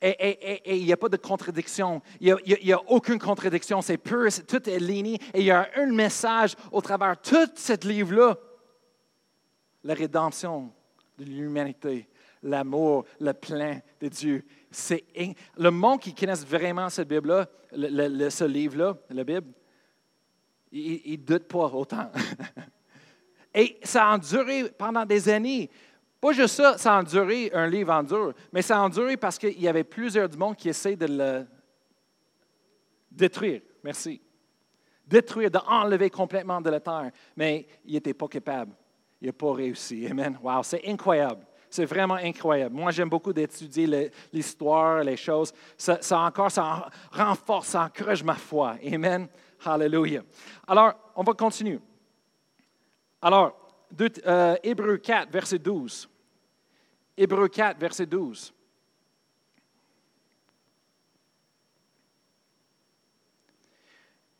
[0.00, 2.00] Et il n'y a pas de contradiction.
[2.20, 3.82] Il n'y a, aucune contradiction.
[3.82, 5.14] C'est pur, tout est ligné.
[5.34, 8.38] Et il y a un message au travers de tout ce livre-là.
[9.82, 10.72] La rédemption
[11.18, 12.08] de l'humanité,
[12.42, 14.44] l'amour, le plein de Dieu.
[14.70, 15.04] C'est
[15.56, 19.52] le monde qui connaisse vraiment cette Bible-là, ce livre-là, la Bible,
[20.72, 22.10] il ne doute pas autant.
[23.54, 25.70] Et ça a duré pendant des années.
[26.20, 29.38] Pas juste ça, ça a duré, un livre en dur, mais ça a duré parce
[29.38, 31.46] qu'il y avait plusieurs du monde qui essayaient de le
[33.10, 33.62] détruire.
[33.82, 34.20] Merci.
[35.06, 37.10] Détruire, d'enlever complètement de la terre.
[37.36, 38.72] Mais il n'était pas capable.
[39.20, 40.06] Il n'a pas réussi.
[40.06, 40.38] Amen.
[40.42, 41.46] Wow, c'est incroyable.
[41.70, 42.74] C'est vraiment incroyable.
[42.74, 45.52] Moi, j'aime beaucoup d'étudier l'histoire, les choses.
[45.76, 48.76] Ça, encore, ça renforce, ça encourage ma foi.
[48.84, 49.28] Amen.
[49.64, 50.22] Hallelujah.
[50.66, 51.80] Alors, on va continuer.
[53.20, 53.68] Alors,
[54.26, 56.08] euh, Hébreu 4, verset 12.
[57.16, 58.52] Hébreu 4, verset 12.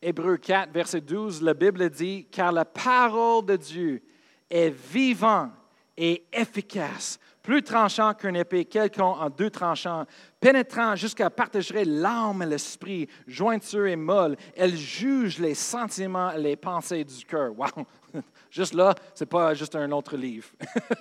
[0.01, 4.01] Hébreu 4, verset 12, la Bible dit, car la parole de Dieu
[4.49, 5.51] est vivante
[5.99, 10.05] et efficace, plus tranchant qu'un épée quelconque en deux tranchants,
[10.39, 14.37] pénétrant jusqu'à partager l'âme et l'esprit, jointure et molle.
[14.55, 17.51] Elle juge les sentiments et les pensées du cœur.
[17.57, 17.85] Wow!
[18.49, 20.47] Juste là, ce n'est pas juste un autre livre.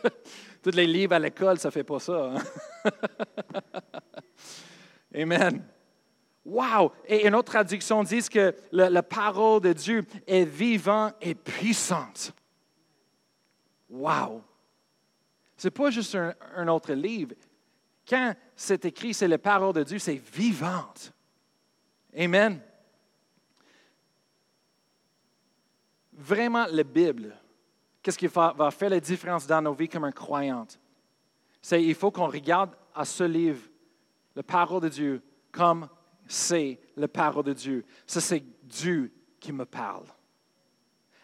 [0.63, 2.35] Tous les livres à l'école, ça fait pas ça.
[2.35, 2.91] Hein?
[5.15, 5.65] Amen.
[6.45, 6.93] Wow!
[7.07, 12.35] Et une autre traduction dit que la, parole de Dieu est vivante et puissante.
[13.89, 14.43] Wow!
[15.63, 17.35] N'est pas juste un, autre livre.
[18.09, 21.13] Quand c'est écrit, c'est la parole de Dieu, c'est vivante.
[22.17, 22.61] Amen.
[26.13, 27.37] Vraiment, la Bible,
[28.03, 30.67] qu'est-ce qui va, faire la différence dans nos vies comme un croyant?
[31.61, 33.69] C'est il faut qu'on regarde à ce livre,
[34.35, 35.89] la parole de Dieu, comme
[36.27, 37.85] c'est la parole de Dieu.
[38.07, 40.07] Ça, c'est Dieu qui me parle.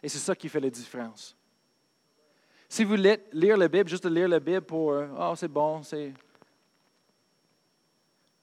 [0.03, 1.37] Et c'est ça qui fait la différence.
[2.68, 6.12] Si vous voulez lire la Bible, juste lire la Bible pour Oh, c'est bon, c'est.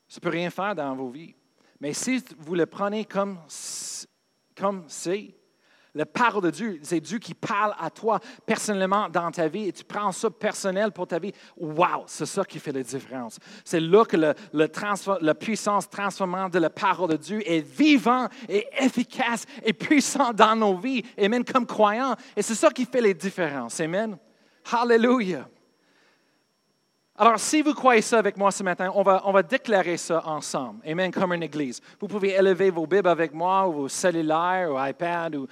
[0.08, 1.34] Ça ne peut rien faire dans vos vies.
[1.80, 3.40] Mais si vous le prenez comme
[4.56, 5.34] comme c'est,
[5.94, 9.74] la parole de Dieu, c'est Dieu qui parle à toi personnellement dans ta vie et
[9.74, 11.34] tu prends ça personnel pour ta vie.
[11.58, 13.38] Wow, c'est ça qui fait la différence.
[13.66, 18.68] C'est là que le, la puissance transformante de la parole de Dieu est vivante et
[18.80, 22.16] efficace et puissante dans nos vies, et même comme croyants.
[22.36, 23.80] Et c'est ça qui fait les différences.
[23.80, 24.18] Amen.
[24.72, 25.48] Hallelujah.
[27.18, 30.26] Alors, si vous croyez ça avec moi ce matin, on va, on va déclarer ça
[30.26, 30.80] ensemble.
[30.88, 31.82] Amen, comme une église.
[32.00, 35.48] Vous pouvez élever vos Bibles avec moi, ou vos cellulaires, ou iPad, ou,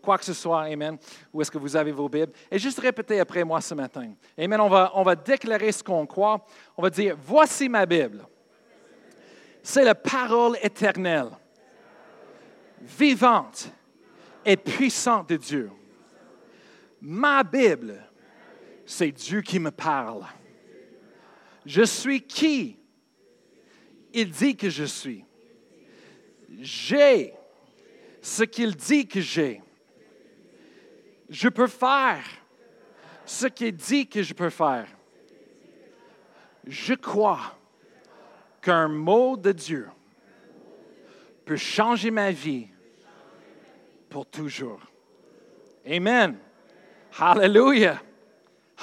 [0.00, 0.62] quoi que ce soit.
[0.62, 0.96] Amen.
[1.32, 2.32] Où est-ce que vous avez vos Bibles?
[2.50, 4.12] Et juste répétez après moi ce matin.
[4.38, 4.60] Amen.
[4.60, 6.46] On va, on va déclarer ce qu'on croit.
[6.76, 8.24] On va dire, voici ma Bible.
[9.62, 11.30] C'est la parole éternelle,
[12.80, 13.72] vivante
[14.44, 15.70] et puissante de Dieu.
[17.00, 18.00] Ma Bible,
[18.86, 20.24] c'est Dieu qui me parle.
[21.66, 22.78] Je suis qui?
[24.12, 25.24] Il dit que je suis.
[26.60, 27.34] J'ai
[28.22, 29.60] ce qu'il dit que j'ai.
[31.28, 32.24] Je peux faire
[33.24, 34.86] ce qu'il dit que je peux faire.
[36.64, 37.58] Je crois
[38.62, 39.88] qu'un mot de Dieu
[41.44, 42.68] peut changer ma vie
[44.08, 44.80] pour toujours.
[45.84, 46.38] Amen.
[47.18, 48.00] Hallelujah.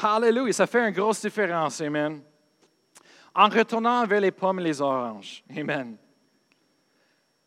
[0.02, 0.54] Hallelujah.
[0.54, 1.80] Ça fait une grosse différence.
[1.80, 2.22] Amen
[3.36, 5.43] en retournant vers les pommes et les oranges.
[5.56, 5.98] Amen.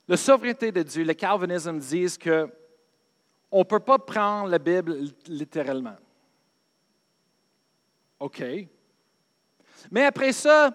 [0.08, 2.48] La souveraineté de Dieu, le calvinisme disent que
[3.50, 4.96] on ne peut pas prendre la Bible
[5.26, 5.96] littéralement.
[8.18, 8.42] OK.
[9.90, 10.70] Mais après ça,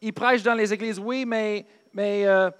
[0.00, 1.66] ils prêchent dans les églises, oui, mais,
[2.26, 2.50] euh,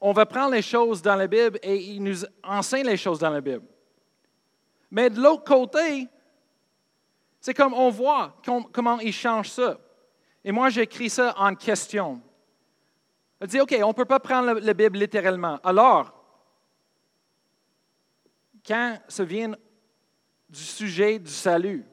[0.00, 3.30] on va prendre les choses dans la Bible et ils nous enseignent les choses dans
[3.30, 3.64] la Bible.
[4.90, 6.08] Mais de l'autre côté,
[7.42, 8.40] c'est comme on voit
[8.72, 9.80] comment il change ça.
[10.44, 12.22] Et moi, j'écris ça en question.
[13.40, 15.58] On dit, OK, on ne peut pas prendre la, Bible littéralement.
[15.64, 16.14] Alors,
[18.64, 19.56] quand ça vient
[20.48, 21.84] du sujet du salut,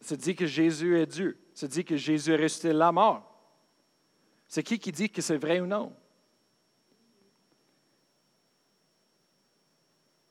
[0.00, 1.38] ça dit que Jésus est Dieu.
[1.52, 3.30] Ça dit que Jésus est resté la mort.
[4.48, 5.94] C'est qui qui dit que c'est vrai ou non?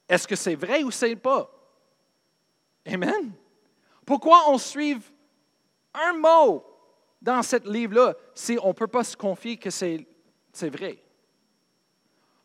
[0.10, 1.53] Est-ce que c'est vrai ou c'est pas?
[2.86, 3.34] Amen.
[4.06, 4.98] Pourquoi on suit
[5.94, 6.66] un mot
[7.22, 10.06] dans ce livre-là si on ne peut pas se confier que c'est
[10.62, 11.00] vrai?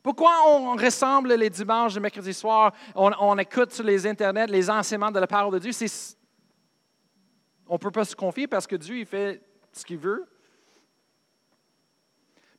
[0.03, 5.11] Pourquoi on ressemble les dimanches, le mercredi soir, on, écoute sur les internets les enseignements
[5.11, 5.72] de la parole de Dieu?
[7.66, 10.27] On ne peut pas se confier parce que Dieu, fait ce qu'il veut?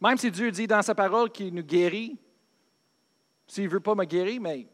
[0.01, 2.17] Même si Dieu dit dans sa parole qu'il nous guérit,
[3.47, 4.67] s'il ne veut pas me guérir, mais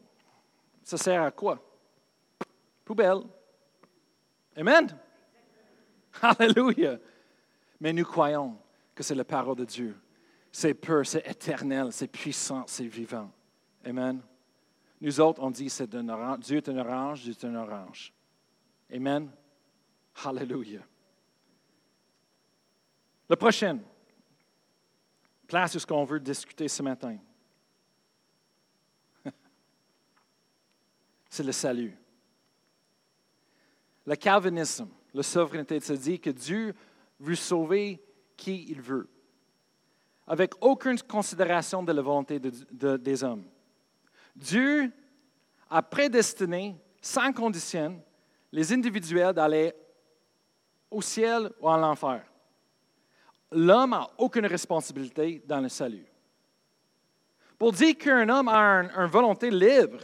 [0.82, 1.65] ça sert à quoi?
[2.86, 3.24] Poubelle.
[4.56, 4.96] Amen.
[6.22, 6.98] Alléluia.
[7.80, 8.56] Mais nous croyons
[8.94, 10.00] que c'est la parole de Dieu.
[10.52, 13.30] C'est pur, c'est éternel, c'est puissant, c'est vivant.
[13.84, 14.22] Amen.
[15.00, 16.38] Nous autres, on dit c'est un orange.
[16.44, 18.14] Dieu est un orange, Dieu est un orange.
[18.90, 19.32] Amen.
[20.24, 20.80] Alléluia.
[23.28, 23.80] Le prochain,
[25.48, 27.18] place où ce qu'on veut discuter ce matin,
[31.28, 31.98] c'est le salut.
[34.06, 36.74] Le calvinisme, la souveraineté, se dit que Dieu
[37.18, 38.00] veut sauver
[38.36, 39.08] qui il veut,
[40.26, 43.44] avec aucune considération de la volonté des hommes.
[44.34, 44.92] Dieu
[45.68, 48.00] a prédestiné, sans condition,
[48.52, 49.72] les individuels d'aller
[50.90, 52.22] au ciel ou à l'enfer.
[53.50, 56.06] L'homme n'a aucune responsabilité dans le salut.
[57.58, 59.98] Pour dire qu'un homme a une volonté libre,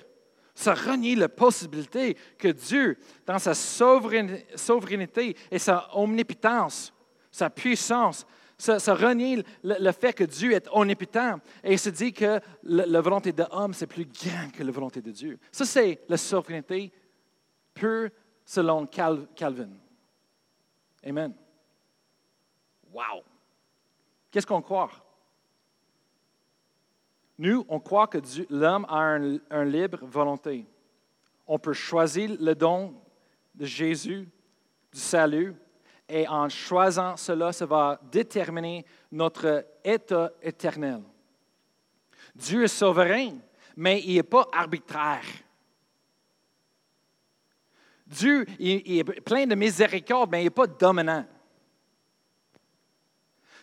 [0.54, 6.92] ça renie la possibilité que Dieu, dans sa souveraineté et sa omnipotence,
[7.30, 8.26] sa puissance,
[8.58, 13.44] ça, renie le, fait que Dieu est omnipotent et se dit que la, volonté de
[13.50, 15.38] l'homme, c'est plus grand que la volonté de Dieu.
[15.50, 16.92] Ça, c'est la souveraineté
[17.74, 18.10] pure
[18.44, 19.70] selon Calvin.
[21.04, 21.34] Amen.
[22.92, 23.24] Wow!
[24.30, 24.90] Qu'est-ce qu'on croit?
[27.42, 28.18] Nous, on croit que
[28.50, 30.64] l'homme a une un libre volonté.
[31.44, 32.94] On peut choisir le don
[33.52, 34.28] de Jésus,
[34.92, 35.52] du salut,
[36.08, 41.02] et en choisissant cela, ça va déterminer notre état éternel.
[42.32, 43.32] Dieu est souverain,
[43.76, 45.26] mais il n'est pas arbitraire.
[48.06, 51.26] Dieu est plein de miséricorde, mais il n'est pas dominant.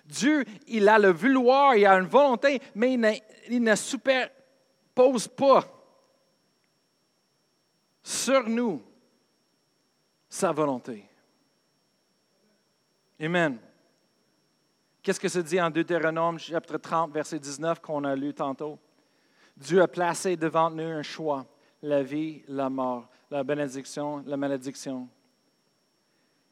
[0.09, 5.63] Dieu, il a le vouloir, il a une volonté, mais il ne, superpose pas
[8.01, 8.81] sur nous
[10.27, 11.05] sa volonté.
[13.21, 13.59] Amen.
[15.03, 18.79] Qu'est-ce que ça dit en Deutéronome chapitre 30, verset 19 qu'on a lu tantôt?
[19.55, 21.45] Dieu a placé devant nous un choix,
[21.83, 25.07] la vie, la mort, la bénédiction, la malédiction.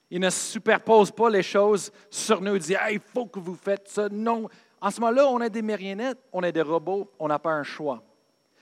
[0.09, 3.89] Il ne superpose pas les choses sur nous et dit il faut que vous faites
[3.89, 4.07] ça.
[4.09, 4.47] Non.
[4.79, 7.63] En ce moment-là, on est des marionnettes, on est des robots, on n'a pas un
[7.63, 8.03] choix.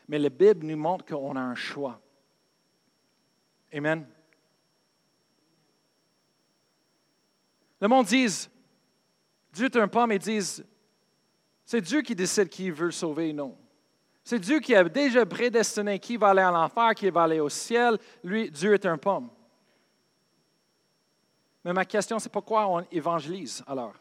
[0.07, 1.99] Mais la Bible nous montre qu'on a un choix.
[3.73, 4.07] Amen.
[7.81, 8.47] Le monde dit,
[9.51, 10.65] Dieu est un pomme et disent,
[11.65, 13.57] c'est Dieu qui décide qui veut sauver non.
[14.23, 17.49] C'est Dieu qui a déjà prédestiné qui va aller à l'enfer, qui va aller au
[17.49, 17.99] ciel.
[18.23, 19.29] Lui, Dieu est un pomme.
[21.65, 23.95] Mais ma question, c'est pourquoi on évangélise alors?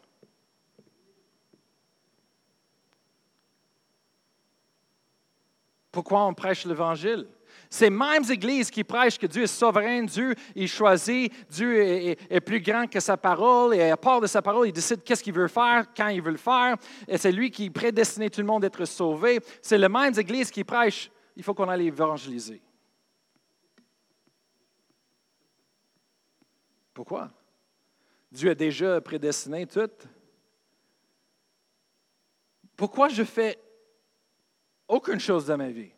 [5.90, 7.27] Pourquoi on prêche l'Évangile?
[7.70, 12.61] Ces mêmes églises qui prêchent que Dieu est souverain, Dieu il choisit, Dieu est, plus
[12.61, 15.48] grand que sa parole, et à part de sa parole, il décide qu'est-ce qu'il veut
[15.48, 16.77] faire, quand il veut le faire,
[17.09, 19.40] et c'est lui qui prédestine tout le monde d'être sauvé.
[19.62, 22.61] C'est les mêmes églises qui prêchent, il faut qu'on aille évangéliser.
[26.92, 27.31] Pourquoi?
[28.35, 29.88] Dieu a déjà prédestiné tout.
[32.77, 33.57] Pourquoi je fais
[34.88, 35.92] aucune chose dans ma vie?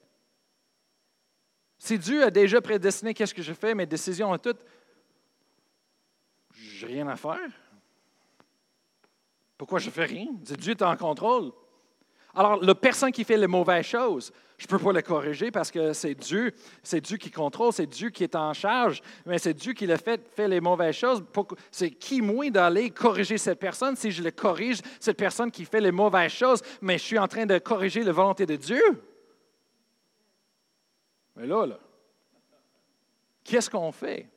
[1.79, 4.57] Si Dieu a déjà prédestiné qu'est-ce que je fais, mes décisions et tout,
[6.53, 7.51] j'ai rien à faire.
[9.57, 10.29] Pourquoi je fais rien?
[10.35, 11.53] Dieu est en contrôle.
[12.37, 15.71] Alors, la personne qui fait les mauvaises choses, je ne peux pas le corriger parce
[15.71, 19.55] que c'est Dieu, c'est Dieu qui contrôle, c'est Dieu qui est en charge, mais c'est
[19.55, 21.25] Dieu qui le fait, les mauvaises choses.
[21.71, 25.81] C'est qui moi d'aller corriger cette personne si je le corrige, cette personne qui fait
[25.81, 29.03] les mauvaises choses, mais je suis en train de corriger la volonté de Dieu?
[31.37, 31.79] Mais là, là,
[33.45, 34.29] qu'est-ce qu'on fait?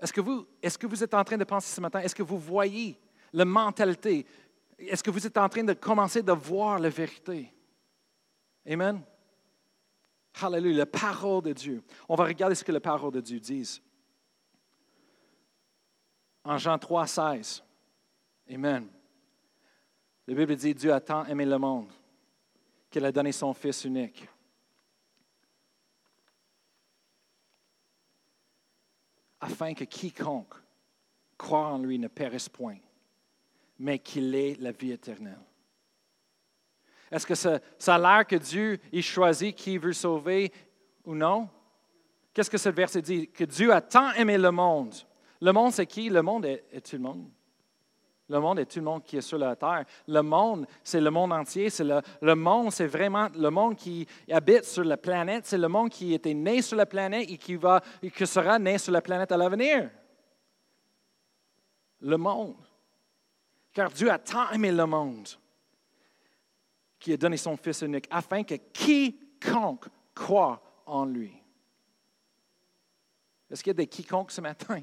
[0.00, 0.20] Est-ce que,
[0.62, 2.98] est-ce que vous êtes en train de penser ce matin, est-ce que vous voyez
[3.34, 4.24] la mentalité?
[4.78, 7.52] Est-ce que vous êtes en train de commencer de voir la vérité?
[8.66, 9.02] Amen?
[10.40, 11.82] Hallelujah, la parole de Dieu.
[12.08, 13.82] On va regarder ce que la parole de Dieu dit.
[16.44, 17.62] En Jean 3, 16.
[18.50, 18.88] Amen.
[20.26, 21.90] La Bible dit Dieu a tant aimé le monde
[22.90, 24.28] qu'il a donné son Fils unique
[29.40, 30.54] afin que quiconque
[31.36, 32.78] croit en lui ne périsse point,
[33.78, 35.38] mais qu'il ait la vie éternelle.
[37.10, 37.60] Est-ce que ça,
[37.94, 40.52] a l'air que Dieu il choisit qui veut sauver
[41.04, 41.48] ou non?
[42.34, 43.28] Qu'est-ce que ce verset dit?
[43.28, 44.94] Que Dieu a tant aimé le monde.
[45.40, 46.10] Le monde, c'est qui?
[46.10, 47.30] Le monde est, tout le monde.
[48.28, 49.84] Le monde est tout le monde qui est sur la terre.
[50.06, 51.70] Le monde, c'est le monde entier.
[51.70, 55.46] C'est le, monde, c'est vraiment le monde qui habite sur la planète.
[55.46, 57.58] C'est le monde qui était né sur la planète et qui
[58.26, 59.90] sera né sur la planète à l'avenir.
[62.00, 62.56] Le monde.
[63.78, 65.28] Car Dieu a tant aimé le monde
[66.98, 71.32] qu'il a donné son Fils unique afin que quiconque croit en lui.
[73.48, 74.82] Est-ce qu'il y a des quiconques ce matin?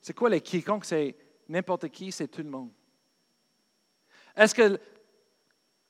[0.00, 0.84] C'est quoi les quiconques?
[0.84, 1.16] C'est
[1.48, 2.70] n'importe qui, c'est tout le monde.
[4.36, 4.80] Est-ce que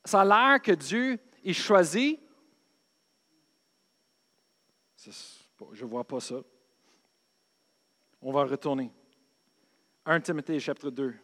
[0.06, 2.18] ça a l'air que Dieu, il choisit?
[4.96, 6.36] Je ne vois pas ça.
[8.22, 8.90] On va retourner.
[10.11, 11.14] 1 Timothée chapitre 2.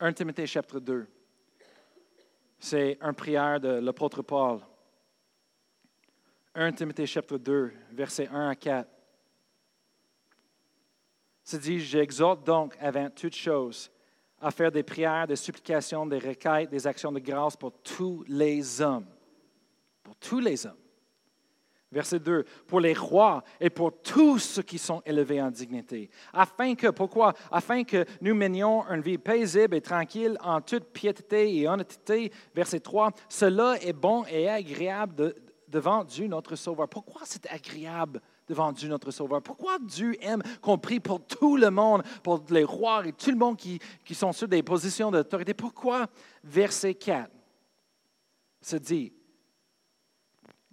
[0.00, 1.06] 1 Timothée chapitre 2.
[2.58, 4.58] C'est une prière de l'apôtre Paul.
[6.56, 8.90] 1 Timothée chapitre 2, versets 1 à 4.
[11.44, 13.88] C'est dit, j'exhorte donc avant toute chose
[14.40, 18.80] à faire des prières, des supplications, des requêtes, des actions de grâce pour tous les
[18.80, 19.06] hommes.
[20.02, 20.83] Pour tous les hommes.
[21.94, 26.10] Verset 2, pour les rois et pour tous ceux qui sont élevés en dignité.
[26.32, 27.32] Afin que, pourquoi?
[27.52, 32.32] Afin que nous menions une vie paisible et tranquille en toute piété et honnêteté.
[32.52, 35.34] Verset 3, cela est bon et agréable
[35.68, 36.88] devant Dieu notre Sauveur.
[36.88, 39.40] Pourquoi c'est agréable devant Dieu notre Sauveur?
[39.40, 43.36] Pourquoi Dieu aime qu'on prie pour tout le monde, pour les rois et tout le
[43.36, 45.54] monde qui, qui sont sur des positions d'autorité?
[45.54, 46.08] Pourquoi?
[46.42, 47.30] Verset 4
[48.60, 49.12] se dit,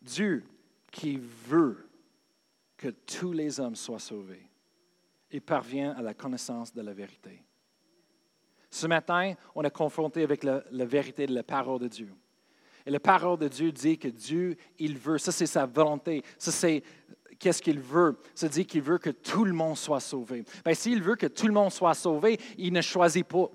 [0.01, 0.43] Dieu
[0.91, 1.17] qui
[1.47, 1.89] veut
[2.77, 4.45] que tous les hommes soient sauvés
[5.31, 7.43] et parvient à la connaissance de la vérité.
[8.69, 12.13] Ce matin, on est confronté avec la, vérité de la parole de Dieu.
[12.85, 16.51] Et la parole de Dieu dit que Dieu, il veut, ça c'est sa volonté, ça
[16.51, 16.83] c'est
[17.37, 18.17] qu'est-ce qu'il veut?
[18.33, 20.43] Ça dit qu'il veut que tout le monde soit sauvé.
[20.65, 23.49] Bien, s'il veut que tout le monde soit sauvé, il ne choisit pas.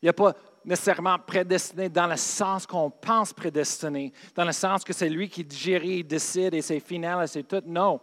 [0.00, 0.34] Il n'y a pas
[0.64, 5.42] nécessairement prédestiné dans le sens qu'on pense prédestiné, dans le sens que c'est lui qui
[5.42, 7.62] il décide et c'est final et c'est tout.
[7.66, 8.00] Non.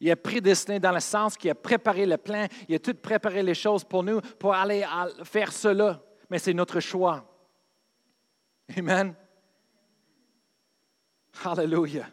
[0.00, 3.42] Il est prédestiné dans le sens qu'il a préparé le plan, il a tout préparé
[3.42, 4.84] les choses pour nous pour aller
[5.24, 6.02] faire cela.
[6.28, 7.24] Mais c'est notre choix.
[8.76, 9.14] Amen.
[11.44, 12.06] Hallelujah.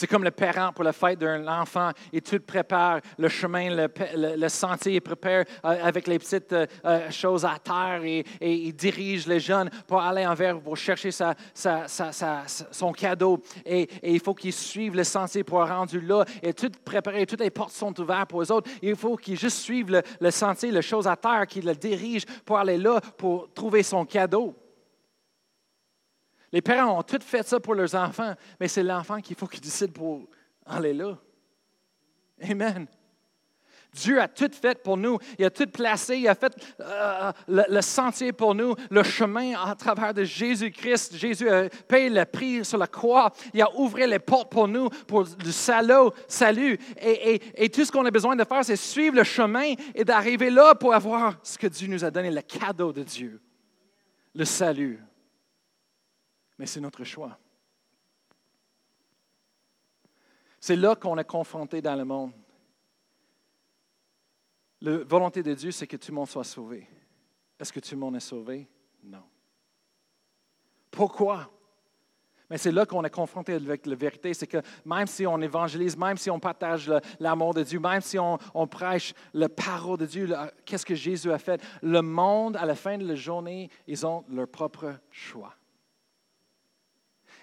[0.00, 1.90] C'est comme le parent pour la fête d'un enfant.
[2.10, 3.86] Et tout prépare le chemin,
[4.16, 8.72] le, sentier, il prépare euh, avec les petites euh, euh, choses à terre et, il
[8.72, 13.42] dirige les jeunes pour aller envers, pour chercher son cadeau.
[13.66, 16.24] Et, il faut qu'ils suivent le sentier pour rendu là.
[16.42, 18.70] Et tout préparé, toutes les portes sont ouvertes pour les autres.
[18.80, 22.26] Il faut qu'ils juste suivent le, le sentier, les choses à terre, qu'ils le dirigent
[22.46, 24.54] pour aller là, pour trouver son cadeau.
[26.52, 29.60] Les parents ont tout fait ça pour leurs enfants, mais c'est l'enfant qu'il faut qu'il
[29.60, 30.28] décide pour
[30.66, 31.16] aller là.
[32.42, 32.86] Amen.
[33.92, 35.18] Dieu a tout fait pour nous.
[35.38, 36.18] Il a tout placé.
[36.18, 41.16] Il a fait euh, le, sentier pour nous, le chemin à travers de Jésus-Christ.
[41.16, 43.32] Jésus a payé le prix sur la croix.
[43.52, 46.10] Il a ouvert les portes pour nous, pour le salut.
[46.28, 46.78] salut.
[47.00, 50.74] Et tout ce qu'on a besoin de faire, c'est suivre le chemin et d'arriver là
[50.74, 53.40] pour avoir ce que Dieu nous a donné, le cadeau de Dieu,
[54.34, 55.00] le salut
[56.60, 57.38] mais c'est notre choix.
[60.60, 62.32] C'est là qu'on est confronté dans le monde.
[64.82, 66.86] La volonté de Dieu, c'est que tout le monde soit sauvé.
[67.58, 68.68] Est-ce que tout le monde est sauvé?
[69.02, 69.24] Non.
[70.90, 71.50] Pourquoi?
[72.50, 75.96] Mais c'est là qu'on est confronté avec la vérité, c'est que même si on évangélise,
[75.96, 80.28] même si on partage l'amour de Dieu, même si on, prêche la parole de Dieu,
[80.66, 84.26] qu'est-ce que Jésus a fait, le monde, à la fin de la journée, ils ont
[84.28, 85.54] leur propre choix.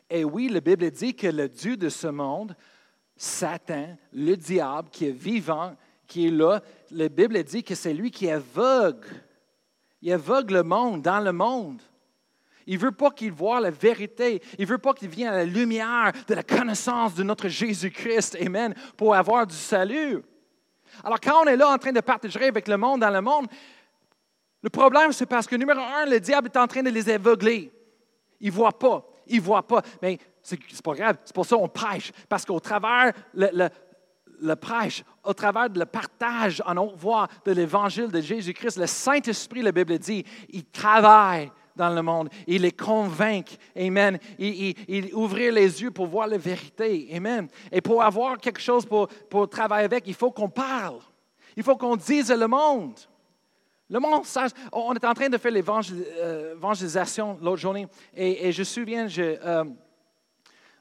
[0.09, 2.55] Et oui, la Bible dit que le Dieu de ce monde,
[3.15, 8.11] Satan, le diable qui est vivant, qui est là, la Bible dit que c'est lui
[8.11, 9.07] qui aveugle.
[10.01, 11.81] Il aveugle le monde, dans le monde.
[12.65, 14.41] Il ne veut pas qu'il voit la vérité.
[14.57, 18.37] Il ne veut pas qu'il vienne à la lumière de la connaissance de notre Jésus-Christ.
[18.41, 18.75] Amen.
[18.95, 20.21] Pour avoir du salut.
[21.03, 23.47] Alors, quand on est là en train de partager avec le monde dans le monde,
[24.61, 27.71] le problème, c'est parce que, numéro un, le diable est en train de les aveugler.
[28.39, 29.81] Il ne voit pas ils ne voient pas.
[30.01, 32.11] Mais c'est pas grave, c'est pour ça qu'on prêche.
[32.29, 33.69] Parce qu'au travers le,
[34.41, 39.61] le, prêche, au travers le partage en haute voix de l'évangile de Jésus-Christ, le Saint-Esprit,
[39.61, 42.29] la Bible dit, il travaille dans le monde.
[42.47, 43.55] Il les convainc.
[43.77, 44.19] Amen.
[44.37, 47.07] Il, il, ouvrir les yeux pour voir la vérité.
[47.15, 47.47] Amen.
[47.71, 50.99] Et pour avoir quelque chose pour, pour travailler avec, il faut qu'on parle.
[51.55, 52.99] Il faut qu'on dise le monde.
[53.89, 54.51] Le sache.
[54.71, 57.87] On est en train de faire l'évangélisation l'autre journée.
[58.13, 59.63] Et, je me souviens, je, euh,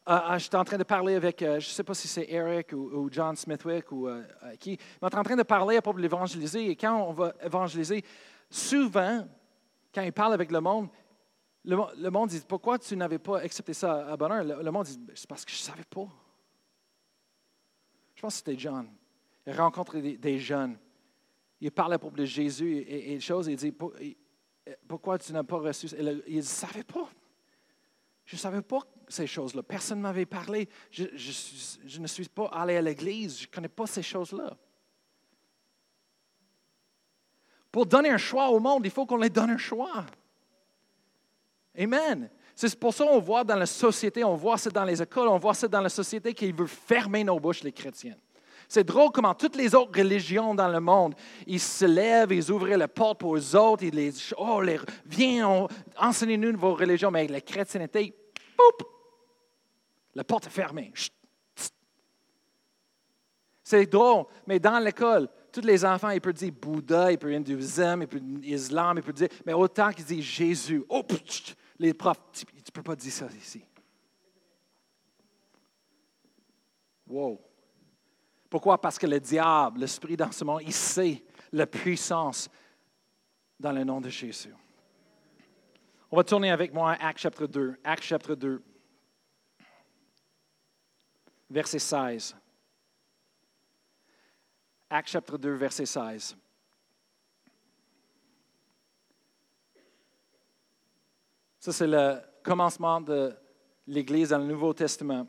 [0.09, 3.09] euh, j'étais en train de parler avec, je ne sais pas si c'est Eric ou,
[3.11, 4.09] John Smithwick ou
[4.59, 6.71] qui, mais on est en train de parler à propos de l'évangéliser.
[6.71, 8.05] Et quand on va évangéliser,
[8.51, 9.27] souvent,
[9.95, 10.89] quand il parle avec le monde,
[11.65, 14.99] le, monde dit Pourquoi tu n'avais pas accepté ça à bonheur le, le monde dit
[15.15, 16.07] C'est parce que je ne savais pas.
[18.17, 18.89] Je pense que c'était John.
[19.47, 20.77] Il rencontre des, jeunes.
[21.61, 23.49] Il parle à propos de Jésus et, et, choses.
[23.49, 23.75] Il dit
[24.87, 25.89] Pourquoi tu n'as pas reçu?
[25.89, 27.09] Ça Il ne savait pas.
[28.25, 29.63] Je ne savais pas ces choses-là.
[29.63, 30.69] Personne ne m'avait parlé.
[30.91, 33.39] Je, je, ne suis pas allé à l'église.
[33.39, 34.57] Je ne connais pas ces choses-là.
[37.71, 40.07] Pour donner un choix au monde, il faut qu'on les donne un choix.
[41.79, 42.31] Amen.
[42.55, 45.39] C'est pour ça qu'on voit dans la société, on voit ça dans les écoles, on
[45.39, 48.17] voit ça dans la société qu'il veut fermer nos bouches, les chrétiens.
[48.69, 51.15] C'est drôle comment toutes les autres religions dans le monde,
[51.47, 55.67] ils se lèvent, ils ouvrent la porte pour eux autres, ils les, oh, les, viens,
[55.97, 58.15] enseignez-nous vos religions, mais la chrétienté,
[58.57, 58.87] poup,
[60.15, 60.93] la porte est fermée.
[63.63, 67.39] C'est drôle, mais dans l'école, tous les enfants, ils peuvent dire Bouddha, ils peuvent dire
[67.39, 71.03] hindouisme, ils peuvent dire islam, ils peuvent dire, mais autant qu'ils disent Jésus, oh,
[71.79, 73.65] les profs, tu ne peux pas dire ça ici.
[77.09, 77.46] Wow.
[78.57, 78.81] Pourquoi?
[78.81, 82.49] Parce que le diable, l'esprit dans ce monde, il sait la puissance
[83.61, 84.55] dans le nom de Jésus.
[86.11, 87.77] On va tourner avec moi à Acte chapitre 2.
[87.85, 88.63] Acte chapitre 2,
[91.51, 92.35] verset 16.
[94.89, 96.35] Acte chapitre 2, verset 16.
[101.59, 103.37] Ça, c'est le commencement de
[103.87, 105.27] l'Église dans le Nouveau Testament.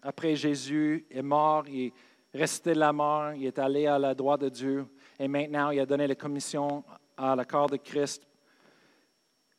[0.00, 1.92] Après Jésus est mort, il
[2.34, 4.86] resté la mort, il est allé à la droite de Dieu,
[5.18, 6.84] et maintenant il a donné la commission
[7.16, 8.22] à la corps de Christ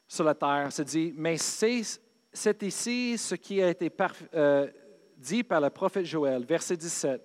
[0.08, 0.68] sur la terre.
[0.72, 3.92] C'est dit, mais c'est ici ce qui a été
[4.34, 4.68] euh,
[5.18, 7.22] dit par le prophète Joël, verset 17.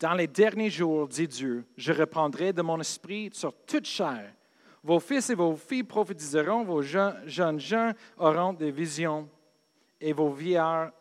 [0.00, 4.32] Dans les derniers jours, dit Dieu, je reprendrai de mon esprit sur toute chair
[4.84, 9.28] vos fils et vos filles prophétiseront, vos jeunes gens auront des visions
[9.98, 10.92] et vos vieillards,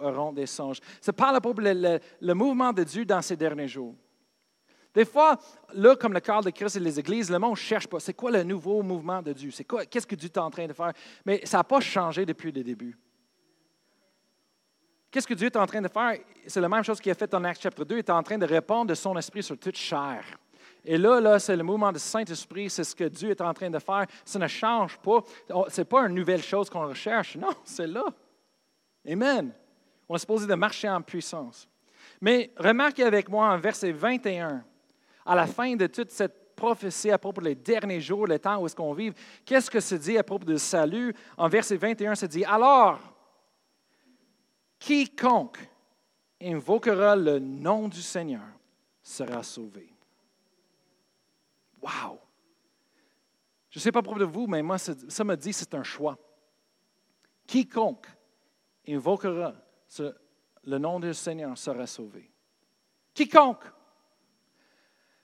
[0.00, 0.78] auront des songes.
[1.00, 3.94] Ça parle à propos le, le, mouvement de Dieu dans ces derniers jours.
[4.94, 5.38] Des fois,
[5.74, 8.00] là, comme le corps de Christ et les églises, le monde ne cherche pas.
[8.00, 9.50] C'est quoi le nouveau mouvement de Dieu?
[9.50, 10.92] C'est quoi, qu'est-ce que Dieu est en train de faire?
[11.24, 12.98] Mais ça n'a pas changé depuis le début.
[15.10, 16.18] Qu'est-ce que Dieu est en train de faire?
[16.46, 17.94] C'est la même chose qu'il a fait en Acte chapitre 2.
[17.96, 20.24] Il est en train de répondre de son esprit sur toute chair.
[20.84, 23.70] Et là, là c'est le mouvement du Saint-Esprit, c'est ce que Dieu est en train
[23.70, 24.06] de faire.
[24.24, 25.22] Ça ne change pas.
[25.68, 27.36] Ce n'est pas une nouvelle chose qu'on recherche.
[27.36, 28.04] Non, c'est là.
[29.08, 29.52] Amen.
[30.08, 31.68] On est supposé de marcher en puissance.
[32.20, 34.64] Mais remarquez avec moi en verset 21,
[35.24, 38.66] à la fin de toute cette prophétie à propos des derniers jours, le temps où
[38.66, 39.12] est-ce qu'on vit,
[39.44, 41.14] qu'est-ce que se dit à propos du salut?
[41.36, 42.98] En verset 21, se dit, alors,
[44.78, 45.58] quiconque
[46.42, 48.42] invoquera le nom du Seigneur
[49.02, 49.94] sera sauvé.
[51.80, 52.18] Wow!
[53.70, 56.18] Je ne sais pas pour de vous, mais moi, ça me dit c'est un choix.
[57.46, 58.06] Quiconque
[58.88, 59.54] invoquera
[60.64, 62.30] le nom du Seigneur sera sauvé.
[63.14, 63.64] Quiconque.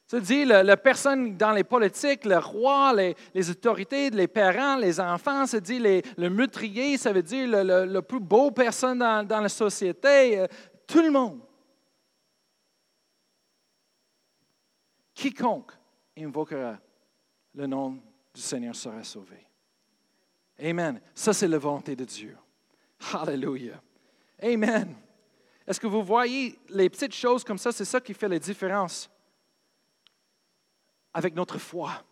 [0.06, 5.46] Ça dit la, personne dans les politiques, le roi, les, autorités, les parents, les enfants,
[5.46, 10.38] ça dit le meurtrier, ça veut dire le, plus beau personne dans, dans la société,
[10.38, 10.46] euh,
[10.86, 11.40] tout le monde.
[15.14, 15.72] Quiconque
[16.18, 16.78] invoquera
[17.54, 17.98] le nom
[18.34, 19.46] du Seigneur sera sauvé.
[20.58, 21.00] Amen.
[21.14, 22.36] Ça, c'est la volonté de Dieu.
[23.12, 23.80] Hallelujah.
[24.42, 24.94] Amen.
[25.66, 27.72] Est-ce que vous voyez les petites choses comme ça?
[27.72, 29.10] C'est ça qui fait la différence
[31.12, 32.02] avec notre foi.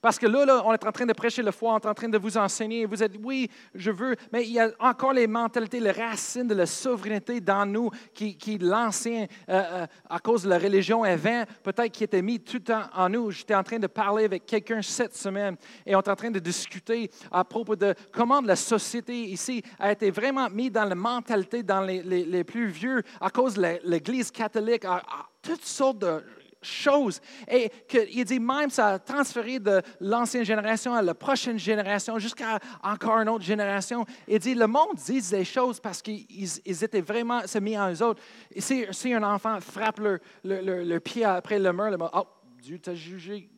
[0.00, 2.08] Parce que là, on est en train de prêcher le foi, on est en train
[2.08, 2.86] de vous enseigner.
[2.86, 6.54] Vous êtes, oui, je veux, mais il y a encore les mentalités, les racines de
[6.54, 11.92] la souveraineté dans nous qui, l'ancien, euh, euh, à cause de la religion avant, peut-être
[11.92, 13.30] qui était mis tout temps en nous.
[13.30, 16.38] J'étais en train de parler avec quelqu'un cette semaine et on est en train de
[16.38, 21.62] discuter à propos de comment la société ici a été vraiment mise dans la mentalité,
[21.62, 25.02] dans les, les, plus vieux, à cause de l'Église catholique, à
[25.42, 26.22] toutes sortes de
[26.62, 27.20] chose.
[27.50, 27.70] Et
[28.12, 33.18] il dit même ça a transféré de l'ancienne génération à la prochaine génération, jusqu'à encore
[33.18, 34.04] une autre génération.
[34.26, 38.02] Il dit le monde dit des choses parce qu'ils étaient vraiment se mis en eux
[38.02, 38.22] autres.
[38.56, 42.26] Si, un enfant frappe le, pied après le mur, le oh,
[42.60, 43.48] Dieu t'a jugé.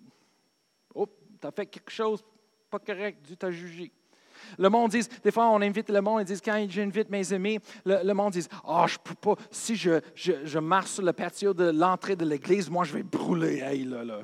[0.94, 1.06] Oh,
[1.40, 2.22] t'as fait quelque chose
[2.70, 3.92] pas correct, Dieu t'a jugé.
[4.58, 7.58] Le monde dit, des fois, on invite le monde, ils disent, quand j'invite mes amis,
[7.84, 11.70] le, monde dit, oh, je peux pas, si je, je, marche sur le patio de
[11.70, 13.60] l'entrée de l'église, moi, je vais brûler.
[13.60, 14.20] Hey, là, là.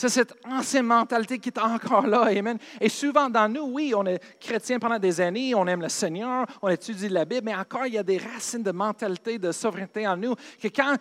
[0.00, 2.22] C'est cette ancienne mentalité qui est encore là.
[2.22, 2.56] Amen.
[2.80, 6.46] Et souvent dans nous, oui, on est chrétien pendant des années, on aime le Seigneur,
[6.62, 10.08] on étudie la Bible, mais encore il y a des racines de mentalité, de souveraineté
[10.08, 10.96] en nous, que quand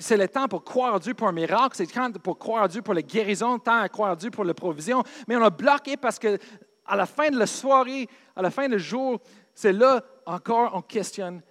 [0.00, 2.94] c'est le temps pour croire Dieu pour un miracle, c'est quand pour croire Dieu pour
[2.94, 6.18] la guérison, le temps à croire Dieu pour la provision, mais on a bloqué parce
[6.18, 6.38] que
[6.86, 9.20] à la fin de la soirée, à la fin du jour,
[9.54, 11.42] c'est là encore on questionne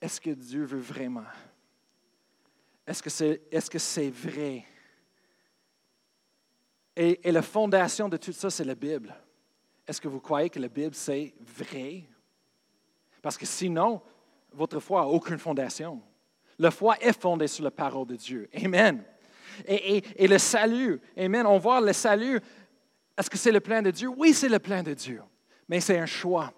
[0.00, 1.24] est-ce que Dieu veut vraiment?
[2.86, 4.66] Est-ce que c'est est -ce c'est vrai?
[6.96, 9.14] Et, la fondation de tout ça, c'est la Bible.
[9.86, 12.04] Est-ce que vous croyez que la Bible, c'est vrai?
[13.22, 14.02] Parce que sinon,
[14.52, 16.02] votre foi n'a aucune fondation.
[16.62, 18.48] La foi est fondée sur la parole de Dieu.
[18.54, 19.02] Amen.
[19.66, 22.40] Et, le salut, Amen, on voit le salut.
[23.18, 24.08] Est-ce que c'est le plan de Dieu?
[24.16, 25.20] Oui, c'est le plan de Dieu.
[25.68, 26.52] Mais c'est un choix.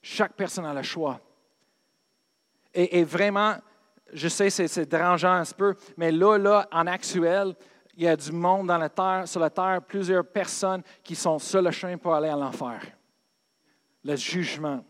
[0.00, 1.20] Chaque personne a le choix.
[2.72, 3.56] Et, et vraiment,
[4.14, 7.54] je sais, c'est dérangeant un peu, mais là, là, en actuel,
[7.98, 11.38] il y a du monde dans la terre, sur la terre, plusieurs personnes qui sont
[11.38, 12.80] sur le chemin pour aller à l'enfer.
[14.02, 14.82] Le jugement.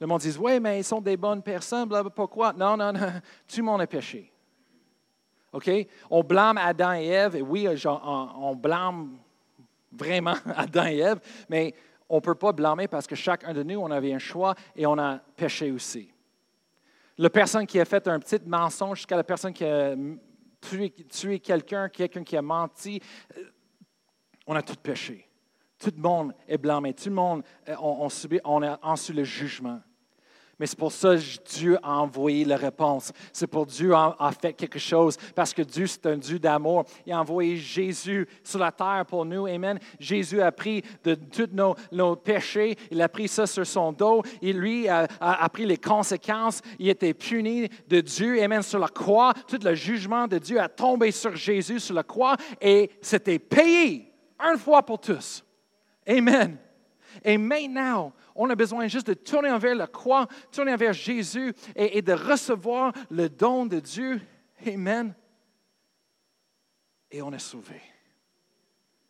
[0.00, 3.12] Le monde dit Oui, mais ils sont des bonnes personnes, pourquoi Non, non, non,
[3.48, 4.32] tout le monde est péché.
[5.52, 5.70] OK?
[6.10, 9.16] On blâme Adam et Ève, et oui, on blâme
[9.92, 11.74] vraiment Adam et Ève, mais
[12.08, 14.86] on ne peut pas blâmer parce que chacun de nous, on avait un choix et
[14.86, 16.12] on a péché aussi.
[17.18, 19.94] La personne qui a fait un petit mensonge jusqu'à la personne qui a
[21.10, 23.00] tuer, quelqu'un, quelqu'un qui a menti,
[23.36, 23.44] euh,
[24.46, 25.26] on a tout péché.
[25.78, 26.94] Tout le monde est blâmé.
[26.94, 29.80] Tout le monde, euh, on, subit, on a reçu le jugement.
[30.58, 33.12] Mais c'est pour ça que Dieu a envoyé la réponse.
[33.30, 35.18] C'est pour Dieu a, a, fait quelque chose.
[35.34, 36.86] Parce que Dieu, c'est un Dieu d'amour.
[37.04, 39.46] Il a envoyé Jésus sur la terre pour nous.
[39.46, 39.78] Amen.
[40.00, 42.74] Jésus a pris de tous nos, nos, péchés.
[42.90, 44.22] Il a pris ça sur son dos.
[44.40, 46.62] Et lui a, a, pris les conséquences.
[46.78, 48.42] Il était puni de Dieu.
[48.42, 48.62] Amen.
[48.62, 49.34] Sur la croix.
[49.46, 52.34] Tout le jugement de Dieu a tombé sur Jésus sur la croix.
[52.62, 54.10] Et c'était payé.
[54.40, 55.45] Une fois pour tous.
[56.06, 56.58] Amen.
[57.24, 62.02] Et maintenant, on a besoin juste de tourner vers la croix, tourner vers Jésus et,
[62.02, 64.20] de recevoir le don de Dieu.
[64.66, 65.14] Amen.
[67.10, 67.80] Et on est sauvé.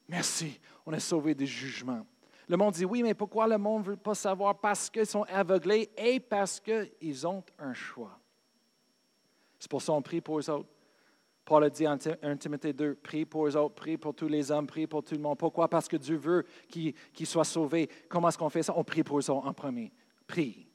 [0.09, 2.07] Merci, on est sauvé du jugement.
[2.49, 4.61] Le monde dit oui, mais pourquoi le monde ne veut pas savoir?
[4.61, 8.21] Parce qu'ils sont aveuglés et parce qu'ils ont un choix.
[9.59, 10.69] C'est pour ça qu'on prie pour eux autres.
[11.47, 14.51] Paul a dit en 1 Timothée 2, prie pour eux autres, prie pour tous les
[14.51, 15.39] hommes, prie pour tout le monde.
[15.39, 15.69] Pourquoi?
[15.69, 17.89] Parce que Dieu veut qu'ils soient sauvés.
[18.09, 18.75] Comment est-ce qu'on fait ça?
[18.77, 19.93] On prie pour eux en premier.
[20.27, 20.67] Prie.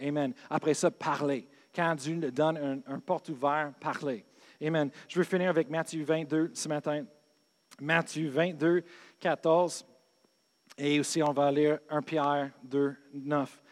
[0.00, 0.32] Amen.
[0.48, 1.46] Après ça, parlez.
[1.74, 4.24] Quand Dieu donne un, porte ouvert, parlez.
[4.62, 4.90] Amen.
[5.06, 7.04] Je veux finir avec Matthieu 22 ce matin.
[7.78, 8.84] Matthieu 22,
[9.20, 9.84] 14.
[10.78, 13.62] Et aussi, on va lire 1 Pierre 2, 9.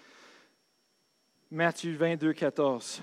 [1.50, 3.02] Matthieu 22, 14.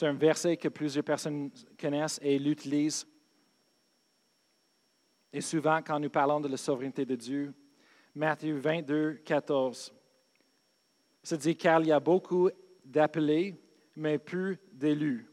[0.00, 3.06] C'est un verset que plusieurs personnes connaissent et l'utilisent.
[5.30, 7.52] Et souvent, quand nous parlons de la souveraineté de Dieu,
[8.14, 9.92] Matthieu 22, 14,
[11.22, 12.48] se dit car il y a beaucoup
[12.82, 13.62] d'appelés,
[13.94, 15.28] mais peu d'élus.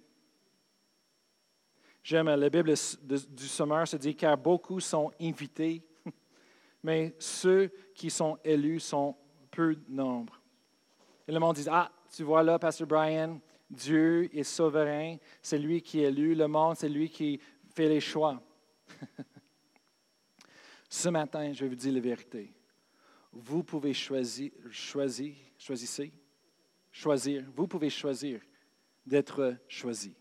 [2.04, 5.82] J'aime la Bible du Sommeur se dit car beaucoup sont invités,
[6.84, 9.16] mais ceux qui sont élus sont
[9.50, 10.42] peu de nombre.
[11.26, 13.40] Et le monde dit Ah, tu vois là, Pasteur Brian,
[13.70, 17.40] Dieu est souverain, c'est lui qui élu le monde, c'est lui qui
[17.74, 18.42] fait les choix.
[20.90, 22.54] Ce matin, je vous dire la vérité.
[23.34, 26.14] Vous pouvez choisir, choisir, choisissez,
[26.92, 27.44] choisir.
[27.54, 28.42] Vous pouvez choisir
[29.06, 30.16] d'être choisi.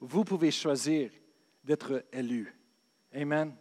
[0.00, 1.10] Vous pouvez choisir
[1.64, 2.54] d'être élu.
[3.12, 3.56] Amen.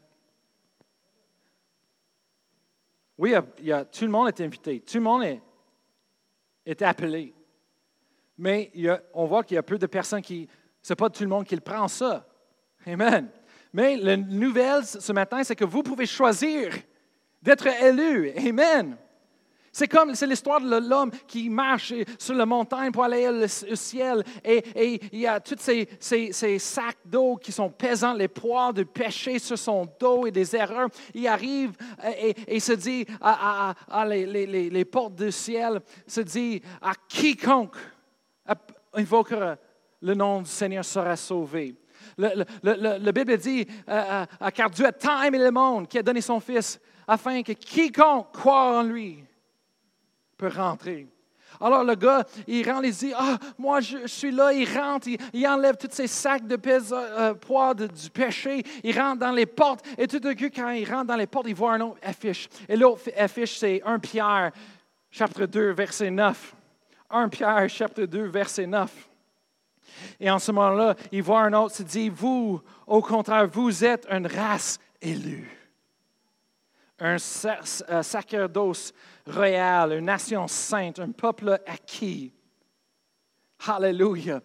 [3.18, 3.34] Oui,
[3.92, 4.82] tout le monde est invité.
[4.82, 5.40] Tout le monde
[6.66, 7.34] est appelé.
[8.38, 8.72] Mais
[9.14, 10.48] on voit qu'il y a peu de personnes qui.
[10.82, 12.28] Ce n'est pas tout le monde qui le prend ça.
[12.86, 13.30] Amen.
[13.74, 16.74] Mais la nouvelle ce matin, c'est que vous pouvez choisir
[17.42, 18.32] d'être élu.
[18.38, 18.98] Amen.
[19.78, 24.24] C'est comme, c'est l'histoire de l'homme qui marche sur la montagne pour aller au ciel
[24.44, 28.82] et, il y a tous ces, ces, sacs d'eau qui sont pesants, les poids de
[28.82, 30.90] péché sur son dos et des erreurs.
[31.14, 31.74] Il arrive
[32.20, 33.76] et, et se dit à,
[34.08, 37.76] les, les, les portes du ciel, se dit à quiconque
[38.94, 39.58] invoquera
[40.02, 41.76] le nom du Seigneur sera sauvé.
[42.18, 46.22] Le, Bible dit, euh, euh, car Dieu a tant aimé le monde qu'il a donné
[46.22, 49.24] son Fils, afin que quiconque croit en lui
[50.38, 51.08] peut rentrer.
[51.60, 55.48] Alors le gars, il rentre, il dit, ah, moi je, suis là, il rentre, il,
[55.48, 56.60] enlève tous ses sacs de
[56.92, 60.88] euh, poids du péché, il rentre dans les portes, et tout de coup, quand il
[60.90, 62.48] rentre dans les portes, il voit un autre affiche.
[62.70, 64.52] Et l'autre affiche, c'est 1 Pierre,
[65.10, 66.57] chapitre 2, verset 9.
[67.10, 69.10] 1 Pierre chapitre 2, verset 9.
[70.20, 74.06] Et en ce moment-là, il voit un autre, il dit, vous, au contraire, vous êtes
[74.10, 75.50] une race élue,
[77.00, 78.94] un sacerdoce
[79.26, 82.34] royal, une nation sainte, un peuple acquis.
[83.68, 84.42] Alléluia.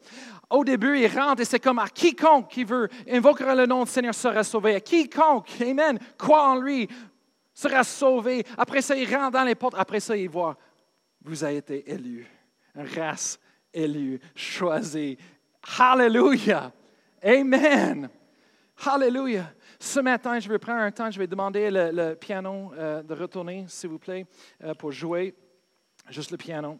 [0.49, 3.91] Au début, il rentre et c'est comme à quiconque qui veut invoquer le nom du
[3.91, 4.77] Seigneur sera sauvé.
[4.77, 6.89] À quiconque, Amen, croit en lui,
[7.53, 8.45] sera sauvé.
[8.57, 9.75] Après ça, il rentre dans les portes.
[9.77, 10.57] Après ça, il voit,
[11.23, 12.27] vous avez été élu,
[12.75, 13.39] race
[13.73, 15.19] élue, choisie.
[15.79, 16.73] Alléluia.
[17.23, 18.09] Amen.
[18.85, 19.53] Alléluia.
[19.79, 23.65] Ce matin, je vais prendre un temps, je vais demander le, piano euh, de retourner,
[23.69, 24.27] s'il vous plaît,
[24.63, 25.35] euh, pour jouer.
[26.09, 26.79] Juste le piano.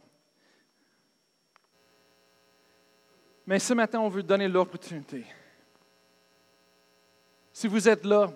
[3.47, 5.25] Mais ce matin, on veut donner l'opportunité.
[7.53, 8.33] Si vous êtes là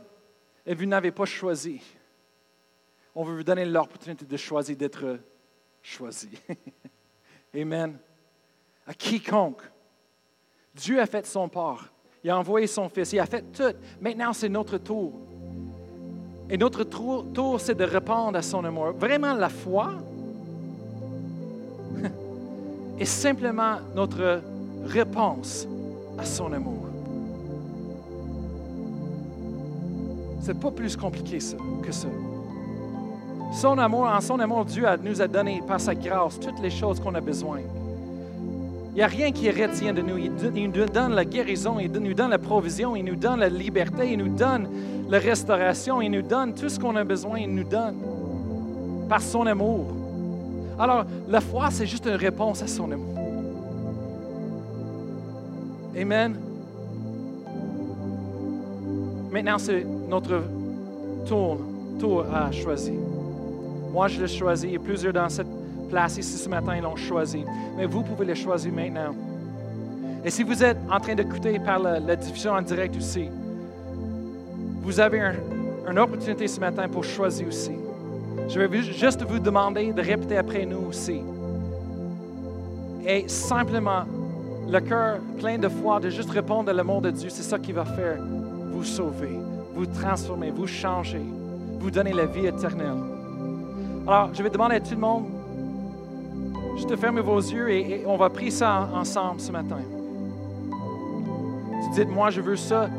[0.65, 1.81] et vous n'avez pas choisi,
[3.15, 5.19] on veut vous donner l'opportunité de choisir d'être
[5.83, 6.31] choisi.
[7.57, 7.97] Amen.
[8.87, 9.63] À quiconque.
[10.75, 11.91] Dieu a fait son part.
[12.23, 13.13] Il a envoyé son Fils.
[13.13, 13.75] Il a fait tout.
[14.01, 15.13] Maintenant, c'est notre tour.
[16.51, 18.93] Et notre tour, c'est de répondre à son amour.
[18.93, 19.95] Vraiment, la foi
[22.99, 24.43] est simplement notre
[24.85, 25.67] réponse
[26.19, 26.87] à son amour.
[30.41, 31.39] C'est pas plus compliqué
[31.83, 32.09] que ça.
[33.57, 37.01] Son amour, en son amour, Dieu nous a donné par sa grâce toutes les choses
[37.01, 37.61] qu'on a besoin.
[38.91, 40.19] Il n'y a rien qui retient de nous.
[40.19, 44.13] Il nous donne la guérison, il nous donne la provision, il nous donne la liberté,
[44.13, 44.69] il nous donne
[45.09, 47.97] la restauration, il nous donne tout ce qu'on a besoin, il nous donne
[49.09, 49.87] par son amour.
[50.79, 53.17] Alors, la foi, c'est juste une réponse à son amour.
[55.99, 56.37] Amen.
[59.33, 60.43] Maintenant, c'est notre
[61.27, 61.59] tour,
[61.99, 63.06] tour à choisir.
[63.97, 65.47] Moi, je l'ai choisi et plusieurs dans cette
[65.89, 67.43] place ici ce matin l'ont choisi.
[67.79, 69.15] Mais vous pouvez le choisir maintenant.
[70.23, 73.31] Et si vous êtes en train d'écouter par la, diffusion en direct aussi,
[74.83, 75.23] vous avez
[75.91, 77.71] une opportunité ce matin pour choisir aussi.
[78.51, 81.23] Je vais juste vous demander de répéter après nous aussi.
[83.07, 84.03] Et simplement,
[84.69, 87.73] le cœur plein de foi, de juste répondre à l'amour de Dieu, c'est ça qui
[87.73, 88.19] va faire
[88.73, 89.39] vous sauver,
[89.75, 91.25] vous transformer, vous changer,
[91.81, 93.16] vous donner la vie éternelle.
[94.07, 95.25] Alors, je vais demander à tout le monde
[96.77, 99.79] Juste fermez vos yeux et, on va prier ça ensemble ce matin.
[101.95, 102.91] dites, moi, je veux ça.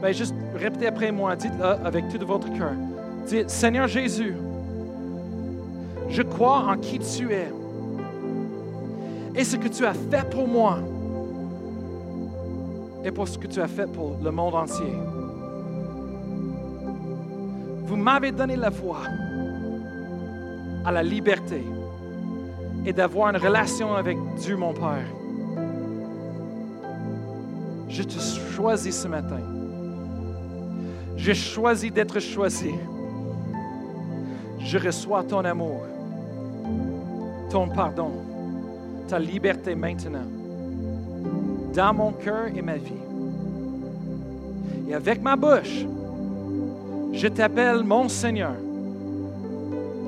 [0.00, 1.36] Bien, juste répétez après moi.
[1.36, 2.72] Dites-le avec tout votre cœur.
[3.26, 4.34] Dites, Seigneur Jésus,
[6.08, 7.52] je crois en qui tu es
[9.34, 10.78] et ce que tu as fait pour moi
[13.04, 14.94] et pour ce que tu as fait pour le monde entier.
[17.84, 19.00] Vous m'avez donné la foi
[20.86, 21.64] à la liberté
[22.86, 25.04] et d'avoir une relation avec Dieu, mon Père.
[27.88, 28.18] Je te
[28.54, 29.40] choisis ce matin.
[31.16, 32.70] J'ai choisi d'être choisi.
[34.60, 35.82] Je reçois ton amour,
[37.50, 38.12] ton pardon,
[39.08, 40.26] ta liberté maintenant,
[41.74, 42.92] dans mon cœur et ma vie.
[44.88, 45.84] Et avec ma bouche,
[47.12, 48.54] je t'appelle mon Seigneur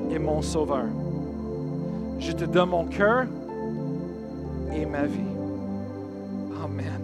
[0.09, 0.85] et mon Sauveur.
[2.19, 3.25] Je te donne mon cœur
[4.75, 5.19] et ma vie.
[6.63, 7.01] Amen.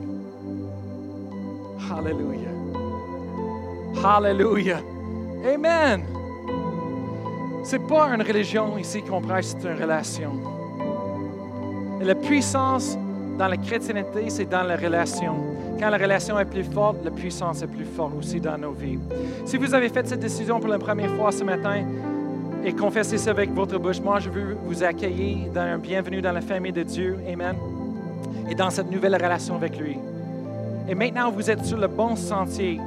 [1.90, 2.50] Hallelujah.
[4.04, 4.82] Hallelujah.
[5.46, 6.04] Amen.
[7.64, 10.32] C'est pas une religion ici qu'on prêche, c'est une relation.
[12.02, 12.98] Et la puissance
[13.38, 15.36] dans la chrétienté, c'est dans la relation.
[15.80, 19.00] Quand la relation est plus forte, la puissance est plus forte aussi dans nos vies.
[19.46, 21.84] Si vous avez fait cette décision pour la première fois ce matin,
[22.66, 24.02] et confessez ça avec votre bouche.
[24.02, 27.18] Moi, je veux vous accueillir dans un bienvenue dans la famille de Dieu.
[27.32, 27.56] Amen.
[28.50, 29.98] Et dans cette nouvelle relation avec lui.
[30.90, 32.82] Et maintenant, vous êtes sur le bon sentier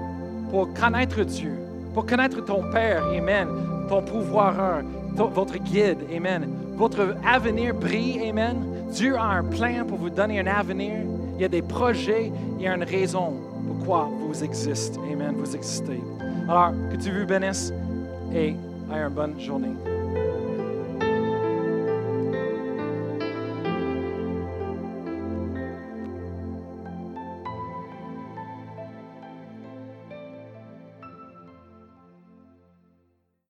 [0.51, 1.53] pour connaître Dieu,
[1.95, 3.05] pour connaître ton Père.
[3.17, 3.47] Amen.
[3.89, 4.83] Ton pouvoir,
[5.15, 5.99] votre guide.
[6.15, 6.49] Amen.
[6.75, 8.21] Votre avenir brille.
[8.29, 8.57] Amen.
[8.91, 10.93] Dieu a un plan pour vous donner un avenir.
[11.37, 12.33] Il y a des projets.
[12.59, 14.99] Il y a une raison pourquoi vous existez.
[15.13, 15.35] Amen.
[15.37, 16.01] Vous existez.
[16.49, 17.73] Alors, que Dieu vous bénisse
[18.35, 18.55] et
[18.91, 19.98] une bonne journée.